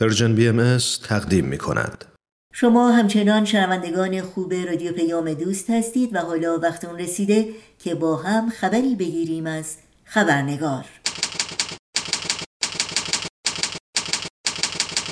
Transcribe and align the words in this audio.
پرژن 0.00 0.34
بی 0.34 0.48
ام 0.48 0.78
تقدیم 1.08 1.44
می 1.44 1.58
کند. 1.58 2.04
شما 2.52 2.90
همچنان 2.90 3.44
شنوندگان 3.44 4.20
خوب 4.22 4.54
رادیو 4.54 4.92
پیام 4.92 5.34
دوست 5.34 5.70
هستید 5.70 6.14
و 6.14 6.18
حالا 6.18 6.58
وقت 6.58 6.84
اون 6.84 6.98
رسیده 6.98 7.48
که 7.78 7.94
با 7.94 8.16
هم 8.16 8.50
خبری 8.50 8.94
بگیریم 8.94 9.46
از 9.46 9.76
خبرنگار 10.04 10.84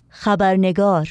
خبرنگار 0.08 1.08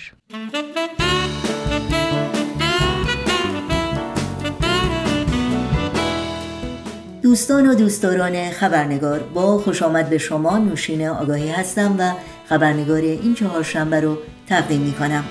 دوستان 7.21 7.67
و 7.67 7.75
دوستداران 7.75 8.49
خبرنگار 8.49 9.19
با 9.19 9.57
خوش 9.57 9.83
آمد 9.83 10.09
به 10.09 10.17
شما 10.17 10.57
نوشین 10.57 11.07
آگاهی 11.07 11.49
هستم 11.49 11.95
و 11.99 12.11
خبرنگار 12.50 13.02
این 13.02 13.34
چهارشنبه 13.34 14.00
رو 14.00 14.18
تقدیم 14.48 14.82
می 14.82 14.94
کنم 14.94 15.23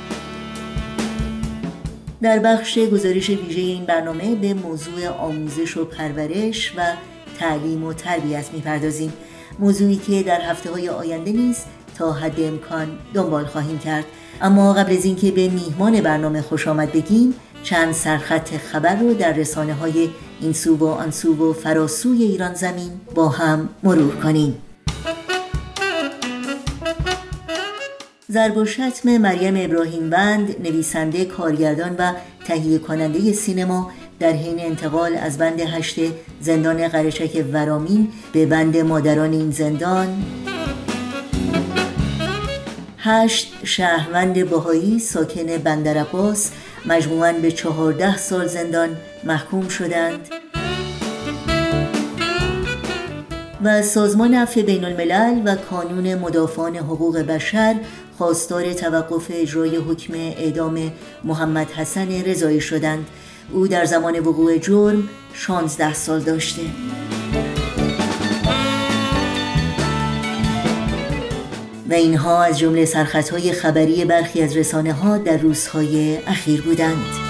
در 2.23 2.39
بخش 2.39 2.79
گزارش 2.79 3.31
ویژه 3.31 3.61
این 3.61 3.85
برنامه 3.85 4.35
به 4.35 4.55
موضوع 4.55 5.09
آموزش 5.09 5.77
و 5.77 5.85
پرورش 5.85 6.73
و 6.77 6.83
تعلیم 7.39 7.85
و 7.85 7.93
تربیت 7.93 8.53
می‌پردازیم. 8.53 9.13
موضوعی 9.59 9.97
که 9.97 10.23
در 10.23 10.41
هفته 10.41 10.71
های 10.71 10.89
آینده 10.89 11.33
نیز 11.33 11.59
تا 11.99 12.13
حد 12.13 12.41
امکان 12.41 12.89
دنبال 13.15 13.45
خواهیم 13.45 13.79
کرد. 13.79 14.05
اما 14.43 14.73
قبل 14.73 14.97
از 14.97 15.05
اینکه 15.05 15.31
به 15.31 15.49
میهمان 15.49 16.01
برنامه 16.01 16.43
خوش 16.43 16.69
آمد 16.69 16.93
بگیم 16.93 17.35
چند 17.63 17.93
سرخط 17.93 18.57
خبر 18.57 18.97
رو 18.97 19.15
در 19.15 19.33
رسانه 19.33 19.75
های 19.75 20.09
این 20.41 20.53
سو 20.53 20.77
و 20.77 20.87
آن 20.87 21.11
سو 21.11 21.51
و 21.51 21.53
فراسوی 21.53 22.23
ایران 22.23 22.55
زمین 22.55 22.91
با 23.15 23.29
هم 23.29 23.69
مرور 23.83 24.17
کنیم. 24.17 24.64
ضرب 28.35 28.57
و 28.57 28.65
شتم 28.65 29.19
مریم 29.19 29.55
ابراهیم 29.57 30.11
بند 30.11 30.67
نویسنده 30.67 31.25
کارگردان 31.25 31.97
و 31.99 32.13
تهیه 32.47 32.79
کننده 32.79 33.33
سینما 33.33 33.91
در 34.21 34.33
حین 34.33 34.61
انتقال 34.61 35.17
از 35.17 35.39
بند 35.39 35.61
هشت 35.61 36.01
زندان 36.41 36.89
قرشک 36.89 37.45
ورامین 37.53 38.09
به 38.33 38.47
بند 38.47 38.77
مادران 38.77 39.33
این 39.33 39.51
زندان. 39.51 40.25
هشت 42.99 43.55
شهروند 43.65 44.51
باهایی 44.51 44.99
ساکن 44.99 45.57
بندر 45.65 45.99
عباس 45.99 46.51
مجموعاً 46.87 47.33
به 47.33 47.53
چهارده 47.53 48.17
سال 48.17 48.47
زندان 48.47 48.89
محکوم 49.25 49.69
شدند. 49.69 50.29
و 53.65 53.83
سازمان 53.83 54.35
عفو 54.35 54.63
بین 54.63 54.85
الملل 54.85 55.43
و 55.45 55.57
کانون 55.57 56.15
مدافعان 56.15 56.77
حقوق 56.77 57.19
بشر 57.19 57.77
خواستار 58.19 58.73
توقف 58.73 59.27
اجرای 59.31 59.77
حکم 59.77 60.15
اعدام 60.15 60.93
محمد 61.25 61.71
حسن 61.71 62.23
رضایی 62.23 62.61
شدند. 62.61 63.07
او 63.53 63.69
در 63.69 63.85
زمان 63.85 64.19
وقوع 64.19 64.59
جرم 64.59 65.09
16 65.33 65.95
سال 65.95 66.21
داشته. 66.21 66.63
و 71.91 71.93
اینها 71.93 72.43
از 72.43 72.59
جمله 72.59 72.85
سرخطهای 72.85 73.53
خبری 73.53 74.05
برخی 74.05 74.43
از 74.43 74.57
رسانه 74.57 74.93
ها 74.93 75.19
در 75.19 75.37
روزهای 75.37 76.17
اخیر 76.27 76.63
بودند. 76.63 77.24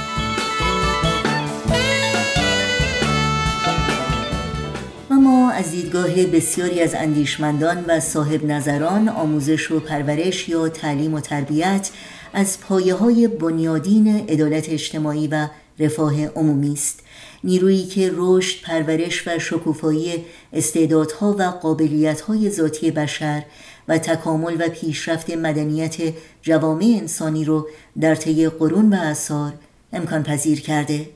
از 5.65 5.71
دیدگاه 5.71 6.27
بسیاری 6.27 6.81
از 6.81 6.95
اندیشمندان 6.95 7.85
و 7.89 8.01
صاحب 8.01 8.45
نظران 8.45 9.09
آموزش 9.09 9.71
و 9.71 9.81
پرورش 9.81 10.49
یا 10.49 10.69
تعلیم 10.69 11.15
و 11.15 11.21
تربیت 11.21 11.91
از 12.33 12.61
پایه 12.61 12.95
های 12.95 13.29
بنیادین 13.29 14.17
عدالت 14.29 14.69
اجتماعی 14.69 15.29
و 15.29 15.49
رفاه 15.79 16.27
عمومی 16.27 16.73
است. 16.73 17.01
نیرویی 17.45 17.87
که 17.87 18.11
رشد، 18.15 18.65
پرورش 18.65 19.29
و 19.29 19.39
شکوفایی 19.39 20.25
استعدادها 20.53 21.37
و 21.39 21.43
قابلیتهای 21.43 22.51
ذاتی 22.51 22.91
بشر 22.91 23.43
و 23.89 23.99
تکامل 23.99 24.57
و 24.59 24.69
پیشرفت 24.69 25.31
مدنیت 25.31 25.97
جوامع 26.43 26.97
انسانی 27.01 27.45
رو 27.45 27.69
در 28.01 28.15
طی 28.15 28.49
قرون 28.49 28.95
و 28.95 28.97
اثار 28.97 29.53
امکان 29.93 30.23
پذیر 30.23 30.61
کرده. 30.61 31.09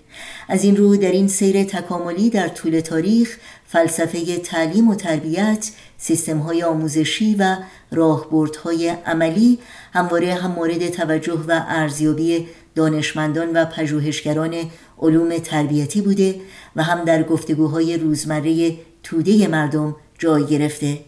از 0.48 0.64
این 0.64 0.76
رو 0.76 0.96
در 0.96 1.12
این 1.12 1.28
سیر 1.28 1.64
تکاملی 1.64 2.30
در 2.30 2.48
طول 2.48 2.80
تاریخ 2.80 3.36
فلسفه 3.70 4.38
تعلیم 4.38 4.88
و 4.88 4.94
تربیت 4.94 5.70
سیستم 5.98 6.38
های 6.38 6.62
آموزشی 6.62 7.36
و 7.38 7.56
راهبردهای 7.90 8.88
عملی 8.88 9.58
همواره 9.92 10.34
هم 10.34 10.50
مورد 10.50 10.88
توجه 10.88 11.44
و 11.48 11.64
ارزیابی 11.68 12.46
دانشمندان 12.74 13.52
و 13.52 13.64
پژوهشگران 13.64 14.54
علوم 14.98 15.38
تربیتی 15.38 16.00
بوده 16.00 16.40
و 16.76 16.82
هم 16.82 17.04
در 17.04 17.22
گفتگوهای 17.22 17.96
روزمره 17.96 18.76
توده 19.02 19.48
مردم 19.48 19.96
جای 20.18 20.46
گرفته. 20.46 20.98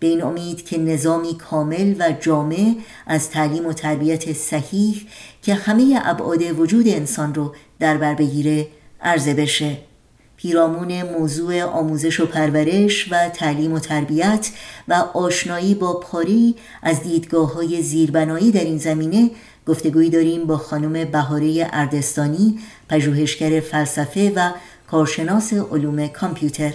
به 0.00 0.06
این 0.06 0.22
امید 0.22 0.64
که 0.64 0.78
نظامی 0.78 1.38
کامل 1.38 1.94
و 1.98 2.12
جامع 2.20 2.74
از 3.06 3.30
تعلیم 3.30 3.66
و 3.66 3.72
تربیت 3.72 4.32
صحیح 4.32 5.06
که 5.42 5.54
همه 5.54 6.00
ابعاد 6.04 6.42
وجود 6.42 6.88
انسان 6.88 7.34
رو 7.34 7.54
در 7.80 7.96
بر 7.96 8.14
بگیره 8.14 8.66
عرضه 9.00 9.34
بشه. 9.34 9.87
پیرامون 10.38 11.02
موضوع 11.02 11.62
آموزش 11.62 12.20
و 12.20 12.26
پرورش 12.26 13.12
و 13.12 13.28
تعلیم 13.28 13.72
و 13.72 13.78
تربیت 13.78 14.50
و 14.88 14.92
آشنایی 15.14 15.74
با 15.74 16.00
پاری 16.00 16.54
از 16.82 17.02
دیدگاه 17.02 17.54
های 17.54 17.82
زیربنایی 17.82 18.50
در 18.50 18.64
این 18.64 18.78
زمینه 18.78 19.30
گفتگویی 19.66 20.10
داریم 20.10 20.44
با 20.44 20.56
خانم 20.56 21.04
بهاره 21.04 21.68
اردستانی 21.72 22.58
پژوهشگر 22.88 23.60
فلسفه 23.60 24.32
و 24.36 24.50
کارشناس 24.90 25.52
علوم 25.52 26.06
کامپیوتر. 26.06 26.72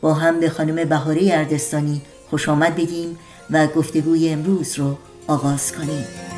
با 0.00 0.14
هم 0.14 0.40
به 0.40 0.50
خانم 0.50 0.88
بهاره 0.88 1.28
اردستانی 1.32 2.02
خوش 2.30 2.48
آمد 2.48 2.76
بگیم 2.76 3.18
و 3.50 3.66
گفتگوی 3.66 4.28
امروز 4.28 4.78
رو 4.78 4.96
آغاز 5.26 5.72
کنیم. 5.72 6.35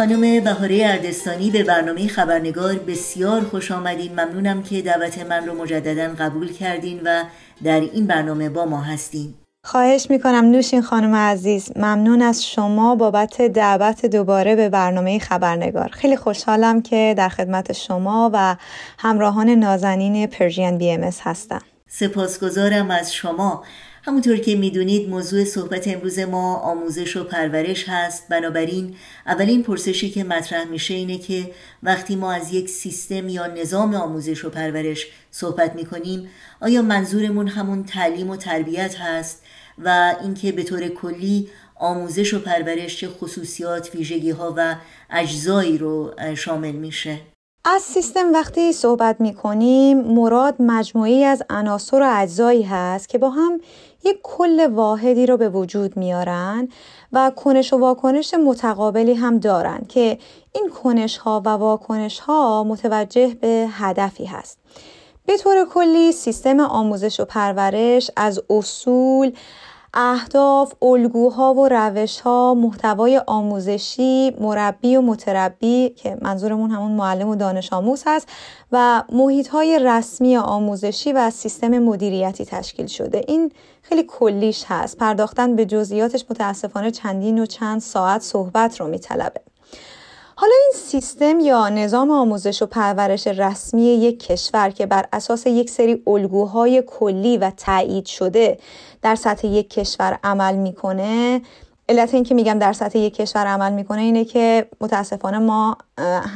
خانم 0.00 0.44
بهاره 0.44 0.82
اردستانی 0.86 1.50
به 1.50 1.64
برنامه 1.64 2.08
خبرنگار 2.08 2.74
بسیار 2.74 3.40
خوش 3.40 3.70
آمدین. 3.70 4.12
ممنونم 4.12 4.62
که 4.62 4.82
دعوت 4.82 5.18
من 5.18 5.46
رو 5.46 5.62
مجددا 5.62 6.14
قبول 6.18 6.52
کردین 6.52 7.00
و 7.04 7.24
در 7.64 7.80
این 7.80 8.06
برنامه 8.06 8.48
با 8.48 8.64
ما 8.64 8.80
هستین. 8.80 9.34
خواهش 9.64 10.06
می‌کنم 10.10 10.44
نوشین 10.44 10.82
خانم 10.82 11.14
عزیز 11.14 11.72
ممنون 11.76 12.22
از 12.22 12.44
شما 12.46 12.94
بابت 12.94 13.42
دعوت 13.42 14.06
دوباره 14.06 14.56
به 14.56 14.68
برنامه 14.68 15.18
خبرنگار. 15.18 15.88
خیلی 15.92 16.16
خوشحالم 16.16 16.82
که 16.82 17.14
در 17.18 17.28
خدمت 17.28 17.72
شما 17.72 18.30
و 18.34 18.56
همراهان 18.98 19.48
نازنین 19.48 20.26
پرژین 20.26 20.78
بی 20.78 20.90
ام 20.90 21.10
هستم. 21.22 21.62
سپاسگزارم 21.88 22.90
از 22.90 23.14
شما. 23.14 23.64
همونطور 24.02 24.36
که 24.36 24.56
می‌دونید 24.56 25.08
موضوع 25.08 25.44
صحبت 25.44 25.88
امروز 25.88 26.18
ما 26.18 26.56
آموزش 26.56 27.16
و 27.16 27.24
پرورش 27.24 27.88
هست. 27.88 28.28
بنابراین 28.28 28.96
اولین 29.26 29.62
پرسشی 29.62 30.10
که 30.10 30.24
مطرح 30.24 30.64
میشه 30.64 30.94
اینه 30.94 31.18
که 31.18 31.50
وقتی 31.82 32.16
ما 32.16 32.32
از 32.32 32.54
یک 32.54 32.68
سیستم 32.68 33.28
یا 33.28 33.46
نظام 33.46 33.94
آموزش 33.94 34.44
و 34.44 34.50
پرورش 34.50 35.06
صحبت 35.30 35.74
می‌کنیم 35.74 36.28
آیا 36.60 36.82
منظورمون 36.82 37.48
همون 37.48 37.84
تعلیم 37.84 38.30
و 38.30 38.36
تربیت 38.36 38.96
هست 39.00 39.42
و 39.78 40.16
اینکه 40.22 40.52
به 40.52 40.62
طور 40.62 40.88
کلی 40.88 41.48
آموزش 41.74 42.34
و 42.34 42.38
پرورش 42.38 42.96
چه 42.96 43.08
خصوصیات 43.08 43.94
ویژگی 43.94 44.30
ها 44.30 44.54
و 44.56 44.76
اجزایی 45.10 45.78
رو 45.78 46.14
شامل 46.36 46.72
میشه؟ 46.72 47.20
از 47.64 47.82
سیستم 47.82 48.32
وقتی 48.32 48.72
صحبت 48.72 49.20
می 49.20 49.34
کنیم 49.34 50.00
مراد 50.00 50.54
مجموعی 50.58 51.24
از 51.24 51.42
عناصر 51.50 52.02
و 52.02 52.14
اجزایی 52.16 52.62
هست 52.62 53.08
که 53.08 53.18
با 53.18 53.30
هم 53.30 53.60
یک 54.04 54.18
کل 54.22 54.66
واحدی 54.66 55.26
رو 55.26 55.36
به 55.36 55.48
وجود 55.48 55.96
میارن 55.96 56.68
و 57.12 57.32
کنش 57.36 57.72
و 57.72 57.78
واکنش 57.78 58.34
متقابلی 58.34 59.14
هم 59.14 59.38
دارن 59.38 59.80
که 59.88 60.18
این 60.52 60.70
کنش 60.82 61.16
ها 61.16 61.42
و 61.44 61.48
واکنش 61.48 62.18
ها 62.18 62.64
متوجه 62.64 63.34
به 63.40 63.66
هدفی 63.70 64.24
هست. 64.24 64.58
به 65.26 65.36
طور 65.36 65.64
کلی 65.64 66.12
سیستم 66.12 66.60
آموزش 66.60 67.20
و 67.20 67.24
پرورش 67.24 68.10
از 68.16 68.42
اصول 68.50 69.32
اهداف، 69.94 70.72
الگوها 70.82 71.54
و 71.54 71.68
روشها، 71.68 72.54
محتوای 72.54 73.22
آموزشی، 73.26 74.30
مربی 74.40 74.96
و 74.96 75.00
متربی 75.00 75.88
که 75.88 76.18
منظورمون 76.22 76.70
همون 76.70 76.92
معلم 76.92 77.28
و 77.28 77.36
دانش 77.36 77.72
آموز 77.72 78.02
هست 78.06 78.28
و 78.72 79.02
محیطهای 79.12 79.78
رسمی 79.78 80.36
آموزشی 80.36 81.12
و 81.12 81.30
سیستم 81.30 81.78
مدیریتی 81.78 82.44
تشکیل 82.44 82.86
شده. 82.86 83.24
این 83.28 83.52
خیلی 83.82 84.02
کلیش 84.02 84.64
هست. 84.68 84.96
پرداختن 84.96 85.56
به 85.56 85.66
جزئیاتش 85.66 86.24
متاسفانه 86.30 86.90
چندین 86.90 87.38
و 87.42 87.46
چند 87.46 87.80
ساعت 87.80 88.22
صحبت 88.22 88.80
رو 88.80 88.86
میطلبه. 88.86 89.40
حالا 90.40 90.52
این 90.64 90.72
سیستم 90.74 91.40
یا 91.40 91.68
نظام 91.68 92.10
آموزش 92.10 92.62
و 92.62 92.66
پرورش 92.66 93.26
رسمی 93.26 93.82
یک 93.82 94.26
کشور 94.26 94.70
که 94.70 94.86
بر 94.86 95.04
اساس 95.12 95.46
یک 95.46 95.70
سری 95.70 96.02
الگوهای 96.06 96.82
کلی 96.86 97.38
و 97.38 97.50
تایید 97.56 98.06
شده 98.06 98.58
در 99.02 99.14
سطح 99.14 99.46
یک 99.46 99.70
کشور 99.70 100.18
عمل 100.24 100.56
می‌کنه 100.56 101.42
علت 101.88 102.14
این 102.14 102.24
که 102.24 102.34
میگم 102.34 102.58
در 102.58 102.72
سطح 102.72 102.98
یک 102.98 103.14
کشور 103.14 103.46
عمل 103.46 103.72
می‌کنه 103.72 104.00
اینه 104.00 104.24
که 104.24 104.68
متاسفانه 104.80 105.38
ما 105.38 105.76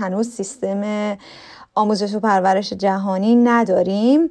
هنوز 0.01 0.29
سیستم 0.29 0.83
آموزش 1.75 2.15
و 2.15 2.21
پرورش 2.21 2.73
جهانی 2.73 3.37
نداریم. 3.37 4.31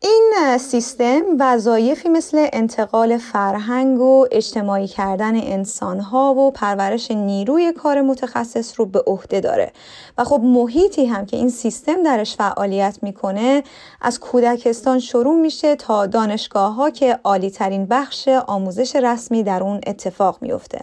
این 0.00 0.58
سیستم 0.58 1.22
وظایفی 1.38 2.08
مثل 2.08 2.48
انتقال 2.52 3.18
فرهنگ 3.18 4.00
و 4.00 4.26
اجتماعی 4.30 4.88
کردن 4.88 5.36
انسانها 5.36 6.34
و 6.34 6.50
پرورش 6.50 7.10
نیروی 7.10 7.72
کار 7.72 8.00
متخصص 8.00 8.80
رو 8.80 8.86
به 8.86 9.02
عهده 9.06 9.40
داره. 9.40 9.72
و 10.18 10.24
خب 10.24 10.40
محیطی 10.40 11.06
هم 11.06 11.26
که 11.26 11.36
این 11.36 11.48
سیستم 11.50 12.02
درش 12.02 12.36
فعالیت 12.36 12.98
می‌کنه 13.02 13.62
از 14.00 14.20
کودکستان 14.20 14.98
شروع 14.98 15.40
میشه 15.40 15.76
تا 15.76 16.06
دانشگاه 16.06 16.74
ها 16.74 16.90
که 16.90 17.20
عالی 17.24 17.50
ترین 17.50 17.86
بخش 17.86 18.28
آموزش 18.28 18.96
رسمی 18.96 19.42
در 19.42 19.62
اون 19.62 19.80
اتفاق 19.86 20.38
میفته 20.40 20.80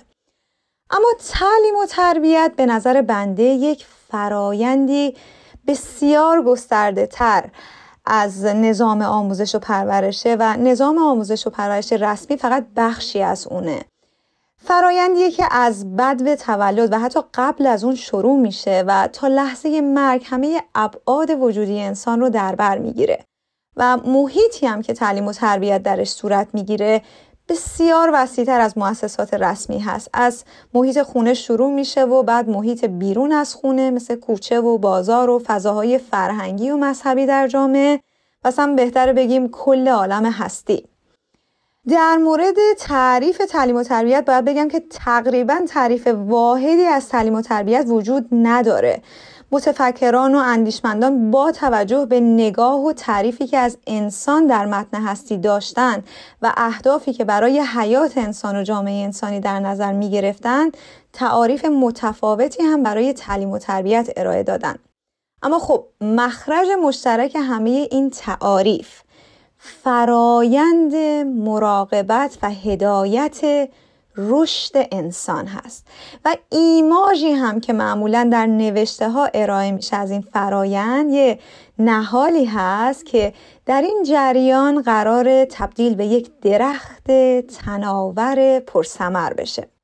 اما 0.89 1.07
تعلیم 1.33 1.75
و 1.75 1.85
تربیت 1.89 2.51
به 2.55 2.65
نظر 2.65 3.01
بنده 3.01 3.43
یک 3.43 3.85
فرایندی 4.11 5.15
بسیار 5.67 6.43
گسترده 6.43 7.07
تر 7.07 7.49
از 8.05 8.45
نظام 8.45 9.01
آموزش 9.01 9.55
و 9.55 9.59
پرورشه 9.59 10.35
و 10.39 10.57
نظام 10.57 10.97
آموزش 10.97 11.47
و 11.47 11.49
پرورش 11.49 11.93
رسمی 11.93 12.37
فقط 12.37 12.65
بخشی 12.75 13.21
از 13.21 13.47
اونه. 13.47 13.85
فرایندیه 14.57 15.31
که 15.31 15.45
از 15.51 15.95
بد 15.95 16.35
تولد 16.35 16.93
و 16.93 16.99
حتی 16.99 17.19
قبل 17.33 17.67
از 17.67 17.83
اون 17.83 17.95
شروع 17.95 18.39
میشه 18.39 18.83
و 18.87 19.07
تا 19.13 19.27
لحظه 19.27 19.81
مرگ 19.81 20.23
همه 20.25 20.61
ابعاد 20.75 21.29
وجودی 21.29 21.81
انسان 21.81 22.19
رو 22.19 22.29
در 22.29 22.55
بر 22.55 22.77
می‌گیره. 22.77 23.25
و 23.77 23.97
محیطی 23.97 24.65
هم 24.65 24.81
که 24.81 24.93
تعلیم 24.93 25.27
و 25.27 25.33
تربیت 25.33 25.83
درش 25.83 26.09
صورت 26.09 26.47
می‌گیره 26.53 27.01
بسیار 27.49 28.09
وسیعتر 28.13 28.61
از 28.61 28.77
مؤسسات 28.77 29.33
رسمی 29.33 29.79
هست. 29.79 30.09
از 30.13 30.43
محیط 30.73 31.01
خونه 31.01 31.33
شروع 31.33 31.73
میشه 31.73 32.03
و 32.03 32.23
بعد 32.23 32.49
محیط 32.49 32.85
بیرون 32.85 33.31
از 33.31 33.55
خونه 33.55 33.91
مثل 33.91 34.15
کوچه 34.15 34.59
و 34.59 34.77
بازار 34.77 35.29
و 35.29 35.41
فضاهای 35.45 35.97
فرهنگی 35.97 36.69
و 36.69 36.77
مذهبی 36.77 37.25
در 37.25 37.47
جامعه. 37.47 37.99
و 38.43 38.51
هم 38.57 38.75
بهتر 38.75 39.13
بگیم 39.13 39.49
کل 39.49 39.87
عالم 39.87 40.25
هستی. 40.25 40.85
در 41.87 42.17
مورد 42.17 42.55
تعریف 42.79 43.37
تعلیم 43.37 43.75
و 43.75 43.83
تربیت 43.83 44.25
باید 44.25 44.45
بگم 44.45 44.67
که 44.67 44.83
تقریبا 44.89 45.61
تعریف 45.67 46.07
واحدی 46.07 46.85
از 46.85 47.09
تعلیم 47.09 47.33
و 47.33 47.41
تربیت 47.41 47.85
وجود 47.87 48.27
نداره. 48.31 49.01
متفکران 49.55 50.35
و 50.35 50.37
اندیشمندان 50.37 51.31
با 51.31 51.51
توجه 51.51 52.05
به 52.05 52.19
نگاه 52.19 52.85
و 52.85 52.93
تعریفی 52.93 53.47
که 53.47 53.57
از 53.57 53.77
انسان 53.87 54.47
در 54.47 54.65
متن 54.65 55.01
هستی 55.01 55.37
داشتن 55.37 56.03
و 56.41 56.53
اهدافی 56.57 57.13
که 57.13 57.25
برای 57.25 57.59
حیات 57.59 58.17
انسان 58.17 58.55
و 58.55 58.63
جامعه 58.63 59.03
انسانی 59.03 59.39
در 59.39 59.59
نظر 59.59 59.91
می 59.91 60.09
گرفتن 60.09 60.71
تعاریف 61.13 61.65
متفاوتی 61.65 62.63
هم 62.63 62.83
برای 62.83 63.13
تعلیم 63.13 63.49
و 63.49 63.57
تربیت 63.57 64.09
ارائه 64.15 64.43
دادن 64.43 64.75
اما 65.43 65.59
خب 65.59 65.85
مخرج 66.01 66.67
مشترک 66.83 67.35
همه 67.35 67.87
این 67.91 68.09
تعاریف 68.09 69.01
فرایند 69.57 70.95
مراقبت 71.25 72.37
و 72.41 72.49
هدایت 72.49 73.69
رشد 74.17 74.87
انسان 74.91 75.47
هست. 75.47 75.87
و 76.25 76.35
ایماژی 76.49 77.31
هم 77.31 77.59
که 77.59 77.73
معمولا 77.73 78.29
در 78.31 78.45
نوشته 78.45 79.09
ها 79.09 79.29
ارائه 79.33 79.71
میشه 79.71 79.95
از 79.95 80.11
این 80.11 80.21
فرایند 80.21 81.09
یه 81.09 81.39
نهالی 81.79 82.45
هست 82.45 83.05
که 83.05 83.33
در 83.65 83.81
این 83.81 84.03
جریان 84.07 84.81
قرار 84.81 85.45
تبدیل 85.45 85.95
به 85.95 86.05
یک 86.05 86.39
درخت 86.41 87.11
تناور 87.41 88.59
پرسمر 88.59 89.33
بشه. 89.33 89.74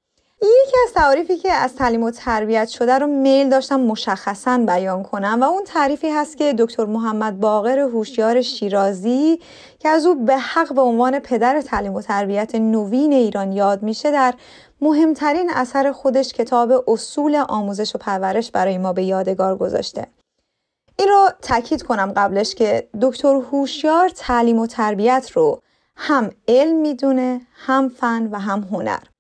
یکی 0.44 0.76
از 0.88 0.94
تعریفی 0.94 1.38
که 1.38 1.54
از 1.54 1.76
تعلیم 1.76 2.04
و 2.04 2.12
تربیت 2.12 2.68
شده 2.68 2.98
رو 2.98 3.08
میل 3.08 3.50
داشتم 3.50 3.80
مشخصا 3.80 4.58
بیان 4.58 5.04
کنم 5.04 5.38
و 5.42 5.44
اون 5.44 5.64
تعریفی 5.64 6.10
هست 6.10 6.38
که 6.38 6.54
دکتر 6.58 6.86
محمد 6.86 7.40
باقر 7.40 7.80
هوشیار 7.80 8.42
شیرازی 8.42 9.40
که 9.80 9.90
از 9.90 10.06
او 10.06 10.26
به 10.26 10.38
حق 10.38 10.74
به 10.74 10.82
عنوان 10.82 11.20
پدر 11.20 11.62
تعلیم 11.62 11.94
و 11.94 12.02
تربیت 12.02 12.56
نوین 12.56 13.14
ایران 13.14 13.52
یاد 13.52 13.84
میشه 13.84 14.12
در 14.12 14.34
مهمترین 14.82 15.52
اثر 15.54 15.92
خودش 15.92 16.34
کتاب 16.34 16.84
اصول 16.88 17.36
آموزش 17.36 17.96
و 17.96 17.98
پرورش 17.98 18.52
برای 18.52 18.78
ما 18.78 18.94
به 18.94 19.04
یادگار 19.04 19.58
گذاشته. 19.58 20.08
این 21.00 21.08
رو 21.08 21.30
تاکید 21.42 21.84
کنم 21.84 22.14
قبلش 22.16 22.56
که 22.56 22.90
دکتر 23.02 23.36
هوشیار 23.36 24.10
تعلیم 24.10 24.60
و 24.60 24.68
تربیت 24.68 25.32
رو 25.34 25.62
هم 25.96 26.30
علم 26.48 26.76
می‌دونه 26.76 27.42
هم 27.54 27.90
فن 27.90 28.30
و 28.32 28.40
هم 28.40 28.68
هنر. 28.72 29.11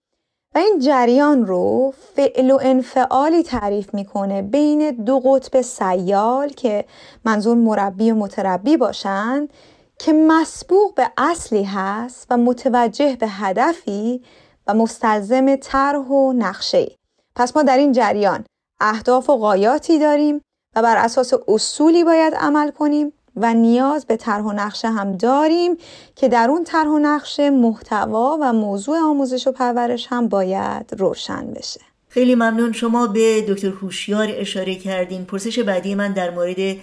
و 0.55 0.57
این 0.57 0.79
جریان 0.79 1.45
رو 1.45 1.93
فعل 2.15 2.51
و 2.51 2.59
انفعالی 2.61 3.43
تعریف 3.43 3.93
می‌کنه 3.93 4.41
بین 4.41 4.91
دو 4.91 5.19
قطب 5.19 5.61
سیال 5.61 6.49
که 6.49 6.85
منظور 7.25 7.57
مربی 7.57 8.11
و 8.11 8.15
متربی 8.15 8.77
باشند 8.77 9.53
که 9.99 10.13
مسبوق 10.13 10.95
به 10.95 11.11
اصلی 11.17 11.63
هست 11.63 12.27
و 12.29 12.37
متوجه 12.37 13.15
به 13.15 13.27
هدفی 13.27 14.23
و 14.67 14.73
مستلزم 14.73 15.55
طرح 15.55 16.07
و 16.07 16.33
نقشه 16.33 16.91
پس 17.35 17.55
ما 17.55 17.63
در 17.63 17.77
این 17.77 17.91
جریان 17.91 18.45
اهداف 18.79 19.29
و 19.29 19.37
قایاتی 19.37 19.99
داریم 19.99 20.41
و 20.75 20.81
بر 20.81 20.97
اساس 20.97 21.33
اصولی 21.47 22.03
باید 22.03 22.35
عمل 22.35 22.71
کنیم 22.71 23.13
و 23.35 23.53
نیاز 23.53 24.05
به 24.05 24.17
طرح 24.17 24.43
و 24.43 24.51
نقشه 24.51 24.87
هم 24.87 25.17
داریم 25.17 25.77
که 26.15 26.29
در 26.29 26.47
اون 26.49 26.63
طرح 26.63 26.87
و 26.87 26.99
نقشه 26.99 27.49
محتوا 27.49 28.37
و 28.41 28.53
موضوع 28.53 28.97
آموزش 28.97 29.47
و 29.47 29.51
پرورش 29.51 30.07
هم 30.09 30.27
باید 30.27 30.95
روشن 30.97 31.53
بشه. 31.53 31.81
خیلی 32.09 32.35
ممنون. 32.35 32.71
شما 32.71 33.07
به 33.07 33.45
دکتر 33.47 33.67
هوشیار 33.67 34.27
اشاره 34.31 34.75
کردین. 34.75 35.25
پرسش 35.25 35.59
بعدی 35.59 35.95
من 35.95 36.13
در 36.13 36.29
مورد 36.29 36.77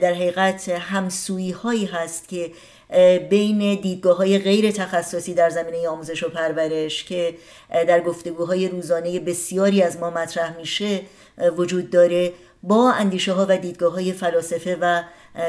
در 0.00 0.14
حقیقت 0.14 0.68
همسویی 0.68 1.50
هایی 1.50 1.84
هست 1.84 2.28
که 2.28 2.50
بین 3.30 3.80
دیدگاه 3.80 4.16
های 4.16 4.38
غیر 4.38 4.70
تخصصی 4.70 5.34
در 5.34 5.50
زمینه 5.50 5.88
آموزش 5.88 6.22
و 6.22 6.28
پرورش 6.28 7.04
که 7.04 7.34
در 7.70 8.00
گفتگوهای 8.00 8.68
روزانه 8.68 9.20
بسیاری 9.20 9.82
از 9.82 9.98
ما 9.98 10.10
مطرح 10.10 10.56
میشه 10.56 11.00
وجود 11.56 11.90
داره 11.90 12.32
با 12.62 12.92
اندیشه 12.92 13.32
ها 13.32 13.46
و 13.48 13.58
دیدگاه 13.58 13.92
های 13.92 14.12
فلاسفه 14.12 14.78
و 14.80 15.02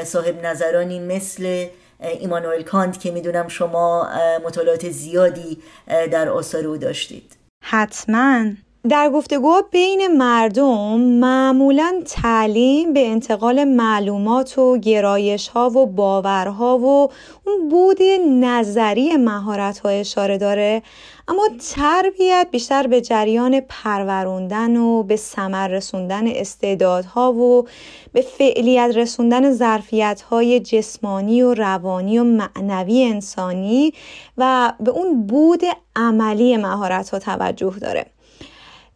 صاحب 0.04 0.46
نظرانی 0.46 1.00
مثل 1.00 1.66
ایمانوئل 2.00 2.62
کانت 2.62 3.00
که 3.00 3.10
می‌دونم 3.10 3.48
شما 3.48 4.08
مطالعات 4.44 4.90
زیادی 4.90 5.58
در 5.86 6.28
آثار 6.28 6.66
او 6.66 6.76
داشتید. 6.76 7.36
حتما. 7.62 8.44
در 8.88 9.10
گفتگو 9.10 9.62
بین 9.70 10.16
مردم 10.16 11.00
معمولا 11.00 12.02
تعلیم 12.06 12.92
به 12.92 13.08
انتقال 13.08 13.64
معلومات 13.64 14.58
و 14.58 14.78
گرایش 14.78 15.48
ها 15.48 15.70
و 15.70 15.86
باورها 15.86 16.78
و 16.78 17.10
اون 17.46 17.68
بود 17.68 18.02
نظری 18.28 19.16
مهارت 19.16 19.78
ها 19.78 19.88
اشاره 19.88 20.38
داره. 20.38 20.82
اما 21.28 21.48
تربیت 21.74 22.48
بیشتر 22.50 22.86
به 22.86 23.00
جریان 23.00 23.60
پروروندن 23.60 24.76
و 24.76 25.02
به 25.02 25.16
ثمر 25.16 25.68
رسوندن 25.68 26.26
استعدادها 26.26 27.32
و 27.32 27.66
به 28.12 28.20
فعلیت 28.20 28.92
رسوندن 28.94 29.52
ظرفیت 29.52 30.22
های 30.22 30.60
جسمانی 30.60 31.42
و 31.42 31.54
روانی 31.54 32.18
و 32.18 32.24
معنوی 32.24 33.04
انسانی 33.04 33.92
و 34.38 34.72
به 34.80 34.90
اون 34.90 35.26
بود 35.26 35.62
عملی 35.96 36.56
مهارت 36.56 37.10
ها 37.10 37.18
توجه 37.18 37.74
داره. 37.80 38.13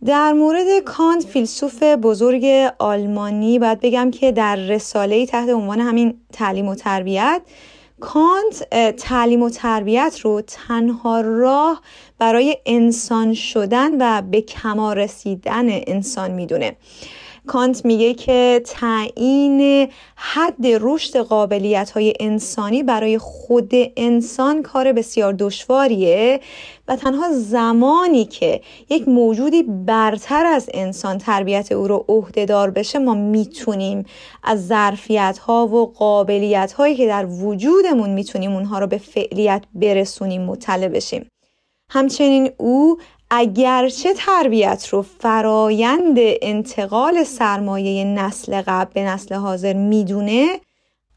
در 0.05 0.33
مورد 0.33 0.79
کانت 0.85 1.27
فیلسوف 1.27 1.83
بزرگ 1.83 2.45
آلمانی 2.79 3.59
باید 3.59 3.81
بگم 3.81 4.11
که 4.11 4.33
در 4.33 4.57
رساله 4.57 5.27
تحت 5.27 5.49
عنوان 5.49 5.81
همین 5.81 6.21
تعلیم 6.33 6.69
و 6.69 6.75
تربیت 6.75 7.43
کانت 8.01 8.71
تعلیم 8.97 9.43
و 9.43 9.51
تربیت 9.51 10.21
رو 10.23 10.41
تنها 10.41 11.21
راه 11.21 11.83
برای 12.19 12.57
انسان 12.67 13.35
شدن 13.35 13.91
و 14.01 14.23
به 14.23 14.41
کما 14.41 14.93
رسیدن 14.93 15.67
انسان 15.69 16.31
می‌دونه. 16.31 16.77
کانت 17.49 17.85
میگه 17.85 18.15
که 18.15 18.63
تعیین 18.65 19.89
حد 20.17 20.67
رشد 20.81 21.17
قابلیت 21.17 21.91
های 21.91 22.15
انسانی 22.21 22.83
برای 22.83 23.19
خود 23.19 23.71
انسان 23.97 24.63
کار 24.63 24.93
بسیار 24.93 25.33
دشواریه 25.33 26.41
و 26.89 26.97
تنها 26.97 27.33
زمانی 27.33 28.25
که 28.25 28.61
یک 28.91 29.09
موجودی 29.09 29.63
برتر 29.63 30.47
از 30.47 30.71
انسان 30.75 31.19
تربیت 31.19 31.73
او 31.73 31.89
رو 31.89 32.05
عهدهدار 32.09 32.71
بشه 32.71 32.99
ما 32.99 33.15
می‌تونیم 33.15 34.05
از 34.43 34.67
ظرفیت 34.67 35.39
ها 35.39 35.67
و 35.67 35.93
قابلیت 35.93 36.73
هایی 36.73 36.97
که 36.97 37.07
در 37.07 37.27
وجودمون 37.27 38.11
می‌تونیم 38.11 38.53
اونها 38.53 38.79
رو 38.79 38.87
به 38.87 38.99
فعلیت 38.99 39.65
برسونیم 39.75 40.43
مطلع 40.43 40.89
بشیم. 40.89 41.29
همچنین 41.91 42.51
او 42.57 42.99
اگرچه 43.31 44.15
تربیت 44.15 44.89
رو 44.91 45.03
فرایند 45.03 46.17
انتقال 46.19 47.25
سرمایه 47.25 48.05
نسل 48.05 48.63
قبل 48.67 48.93
به 48.95 49.03
نسل 49.03 49.35
حاضر 49.35 49.73
می‌دونه 49.73 50.61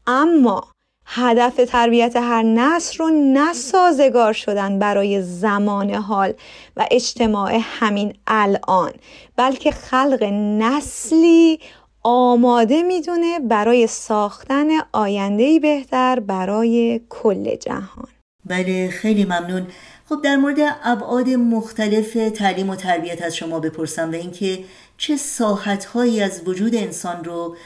اما 0.06 0.64
هدف 1.06 1.60
تربیت 1.68 2.16
هر 2.16 2.42
نسل 2.42 2.98
رو 2.98 3.10
نسازگار 3.10 4.32
شدن 4.32 4.78
برای 4.78 5.22
زمان 5.22 5.90
حال 5.90 6.32
و 6.76 6.86
اجتماع 6.90 7.58
همین 7.62 8.14
الان 8.26 8.92
بلکه 9.36 9.70
خلق 9.70 10.22
نسلی 10.58 11.60
آماده 12.02 12.82
می‌دونه 12.82 13.38
برای 13.38 13.86
ساختن 13.86 14.68
آینده 14.92 15.58
بهتر 15.58 16.20
برای 16.20 17.00
کل 17.08 17.56
جهان. 17.56 18.08
بله 18.44 18.88
خیلی 18.88 19.24
ممنون. 19.24 19.66
خب 20.12 20.22
در 20.22 20.36
مورد 20.36 20.56
ابعاد 20.82 21.28
مختلف 21.28 22.14
تعلیم 22.34 22.70
و 22.70 22.76
تربیت 22.76 23.22
از 23.22 23.36
شما 23.36 23.60
بپرسم 23.60 24.10
و 24.10 24.14
اینکه 24.14 24.64
چه 24.96 25.16
ساحتهایی 25.16 26.22
از 26.22 26.42
وجود 26.48 26.74
انسان 26.74 27.24
رو 27.24 27.56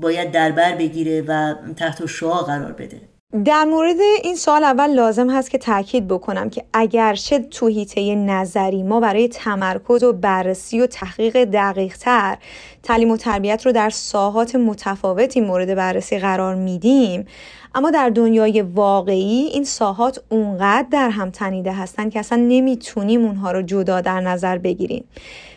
باید 0.00 0.32
در 0.32 0.52
بر 0.52 0.74
بگیره 0.74 1.22
و 1.22 1.54
تحت 1.76 2.06
شعا 2.06 2.42
قرار 2.42 2.72
بده. 2.72 3.13
در 3.42 3.64
مورد 3.64 3.96
این 4.22 4.36
سال 4.36 4.64
اول 4.64 4.86
لازم 4.86 5.30
هست 5.30 5.50
که 5.50 5.58
تاکید 5.58 6.08
بکنم 6.08 6.50
که 6.50 6.64
اگرچه 6.72 7.38
تو 7.38 7.66
هیته 7.66 8.14
نظری 8.14 8.82
ما 8.82 9.00
برای 9.00 9.28
تمرکز 9.28 10.02
و 10.02 10.12
بررسی 10.12 10.80
و 10.80 10.86
تحقیق 10.86 11.44
دقیق 11.44 11.96
تر 11.96 12.38
تعلیم 12.82 13.10
و 13.10 13.16
تربیت 13.16 13.66
رو 13.66 13.72
در 13.72 13.90
ساحات 13.90 14.56
متفاوتی 14.56 15.40
مورد 15.40 15.74
بررسی 15.74 16.18
قرار 16.18 16.54
میدیم. 16.54 17.26
اما 17.74 17.90
در 17.90 18.08
دنیای 18.10 18.62
واقعی 18.62 19.50
این 19.52 19.64
ساحات 19.64 20.20
اونقدر 20.28 20.86
در 20.90 21.10
هم 21.10 21.30
تنیده 21.30 21.72
هستن 21.72 22.10
که 22.10 22.18
اصلا 22.18 22.38
نمی‌تونیم 22.38 23.24
اونها 23.24 23.52
رو 23.52 23.62
جدا 23.62 24.00
در 24.00 24.20
نظر 24.20 24.58
بگیریم. 24.58 25.04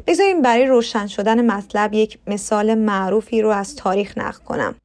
بذاریم 0.08 0.42
برای 0.42 0.66
روشن 0.66 1.08
شدن 1.08 1.52
مطلب 1.52 1.94
یک 1.94 2.20
مثال 2.28 2.76
معروفی 2.76 3.42
رو 3.42 3.50
از 3.50 3.76
تاریخ 3.76 4.18
نقل 4.18 4.44
کنم. 4.46 4.76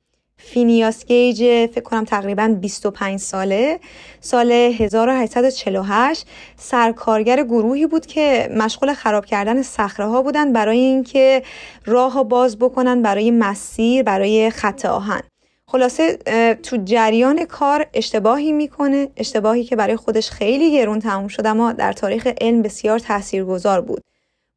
فینیاس 0.45 1.05
گیج 1.05 1.39
فکر 1.67 1.81
کنم 1.81 2.05
تقریبا 2.05 2.57
25 2.61 3.21
ساله. 3.21 3.81
سال 4.21 4.53
1848 4.53 6.27
سرکارگر 6.57 7.43
گروهی 7.43 7.87
بود 7.87 8.07
که 8.07 8.51
مشغول 8.57 8.95
خراب 8.95 9.25
کردن 9.25 9.63
صخره 9.63 10.07
ها 10.07 10.23
بودن 10.23 10.53
برای 10.53 10.79
اینکه 10.79 11.43
راه 11.85 12.25
باز 12.25 12.59
بکنن 12.59 13.03
برای 13.03 13.31
مسیر 13.31 14.03
برای 14.03 14.51
خط 14.51 14.85
آهن. 14.85 15.21
خلاصه 15.67 16.19
تو 16.63 16.77
جریان 16.85 17.45
کار 17.45 17.87
اشتباهی 17.95 18.53
می‌کنه 18.53 19.09
اشتباهی 19.17 19.65
که 19.65 19.77
برای 19.77 19.97
خودش 19.97 20.31
خیلی 20.31 20.73
گرون 20.73 20.99
تموم 20.99 21.29
شد 21.29 21.47
اما 21.47 21.73
در 21.73 21.93
تاریخ 21.93 22.29
علم 22.41 22.63
بسیار 22.63 22.99
تاثیرگذار 22.99 23.81
بود. 23.81 24.03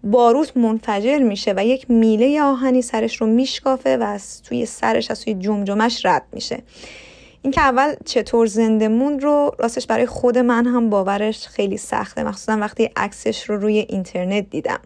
باروت 0.06 0.58
منفجر 0.58 1.20
میشه 1.20 1.54
و 1.58 1.66
یک 1.66 1.92
میله 1.92 2.42
آهنی 2.42 2.82
سرش 2.82 3.22
رو 3.22 3.28
میشکافه 3.28 3.98
و 3.98 4.04
از 4.04 4.42
توی 4.42 4.66
سرش 4.66 5.12
از 5.12 5.22
توی 5.24 5.34
جمجمش 5.34 6.06
رد 6.06 6.24
میشه. 6.34 6.64
این 7.42 7.52
که 7.52 7.62
اول 7.62 7.94
چطور 8.06 8.48
زنده 8.48 8.88
موند 8.88 9.24
رو 9.24 9.52
راستش 9.60 9.88
برای 9.88 10.06
خود 10.06 10.38
من 10.38 10.66
هم 10.66 10.90
باورش 10.90 11.48
خیلی 11.48 11.78
سخته. 11.78 12.24
مخصوصا 12.24 12.58
وقتی 12.58 12.90
عکسش 12.96 13.50
رو 13.50 13.58
روی 13.58 13.78
اینترنت 13.78 14.50
دیدم. 14.50 14.80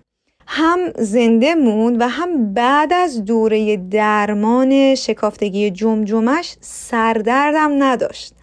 هم 0.47 0.79
زنده 0.97 1.55
موند 1.55 2.01
و 2.01 2.07
هم 2.07 2.53
بعد 2.53 2.93
از 2.93 3.25
دوره 3.25 3.77
درمان 3.77 4.95
شکافتگی 4.95 5.71
جمجمش 5.71 6.55
سردردم 6.61 7.83
نداشت. 7.83 8.33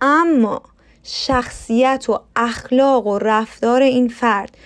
اما 0.00 0.62
شخصیت 1.02 2.04
و 2.08 2.20
اخلاق 2.36 3.06
و 3.06 3.18
رفتار 3.18 3.82
این 3.82 4.08
فرد 4.08 4.56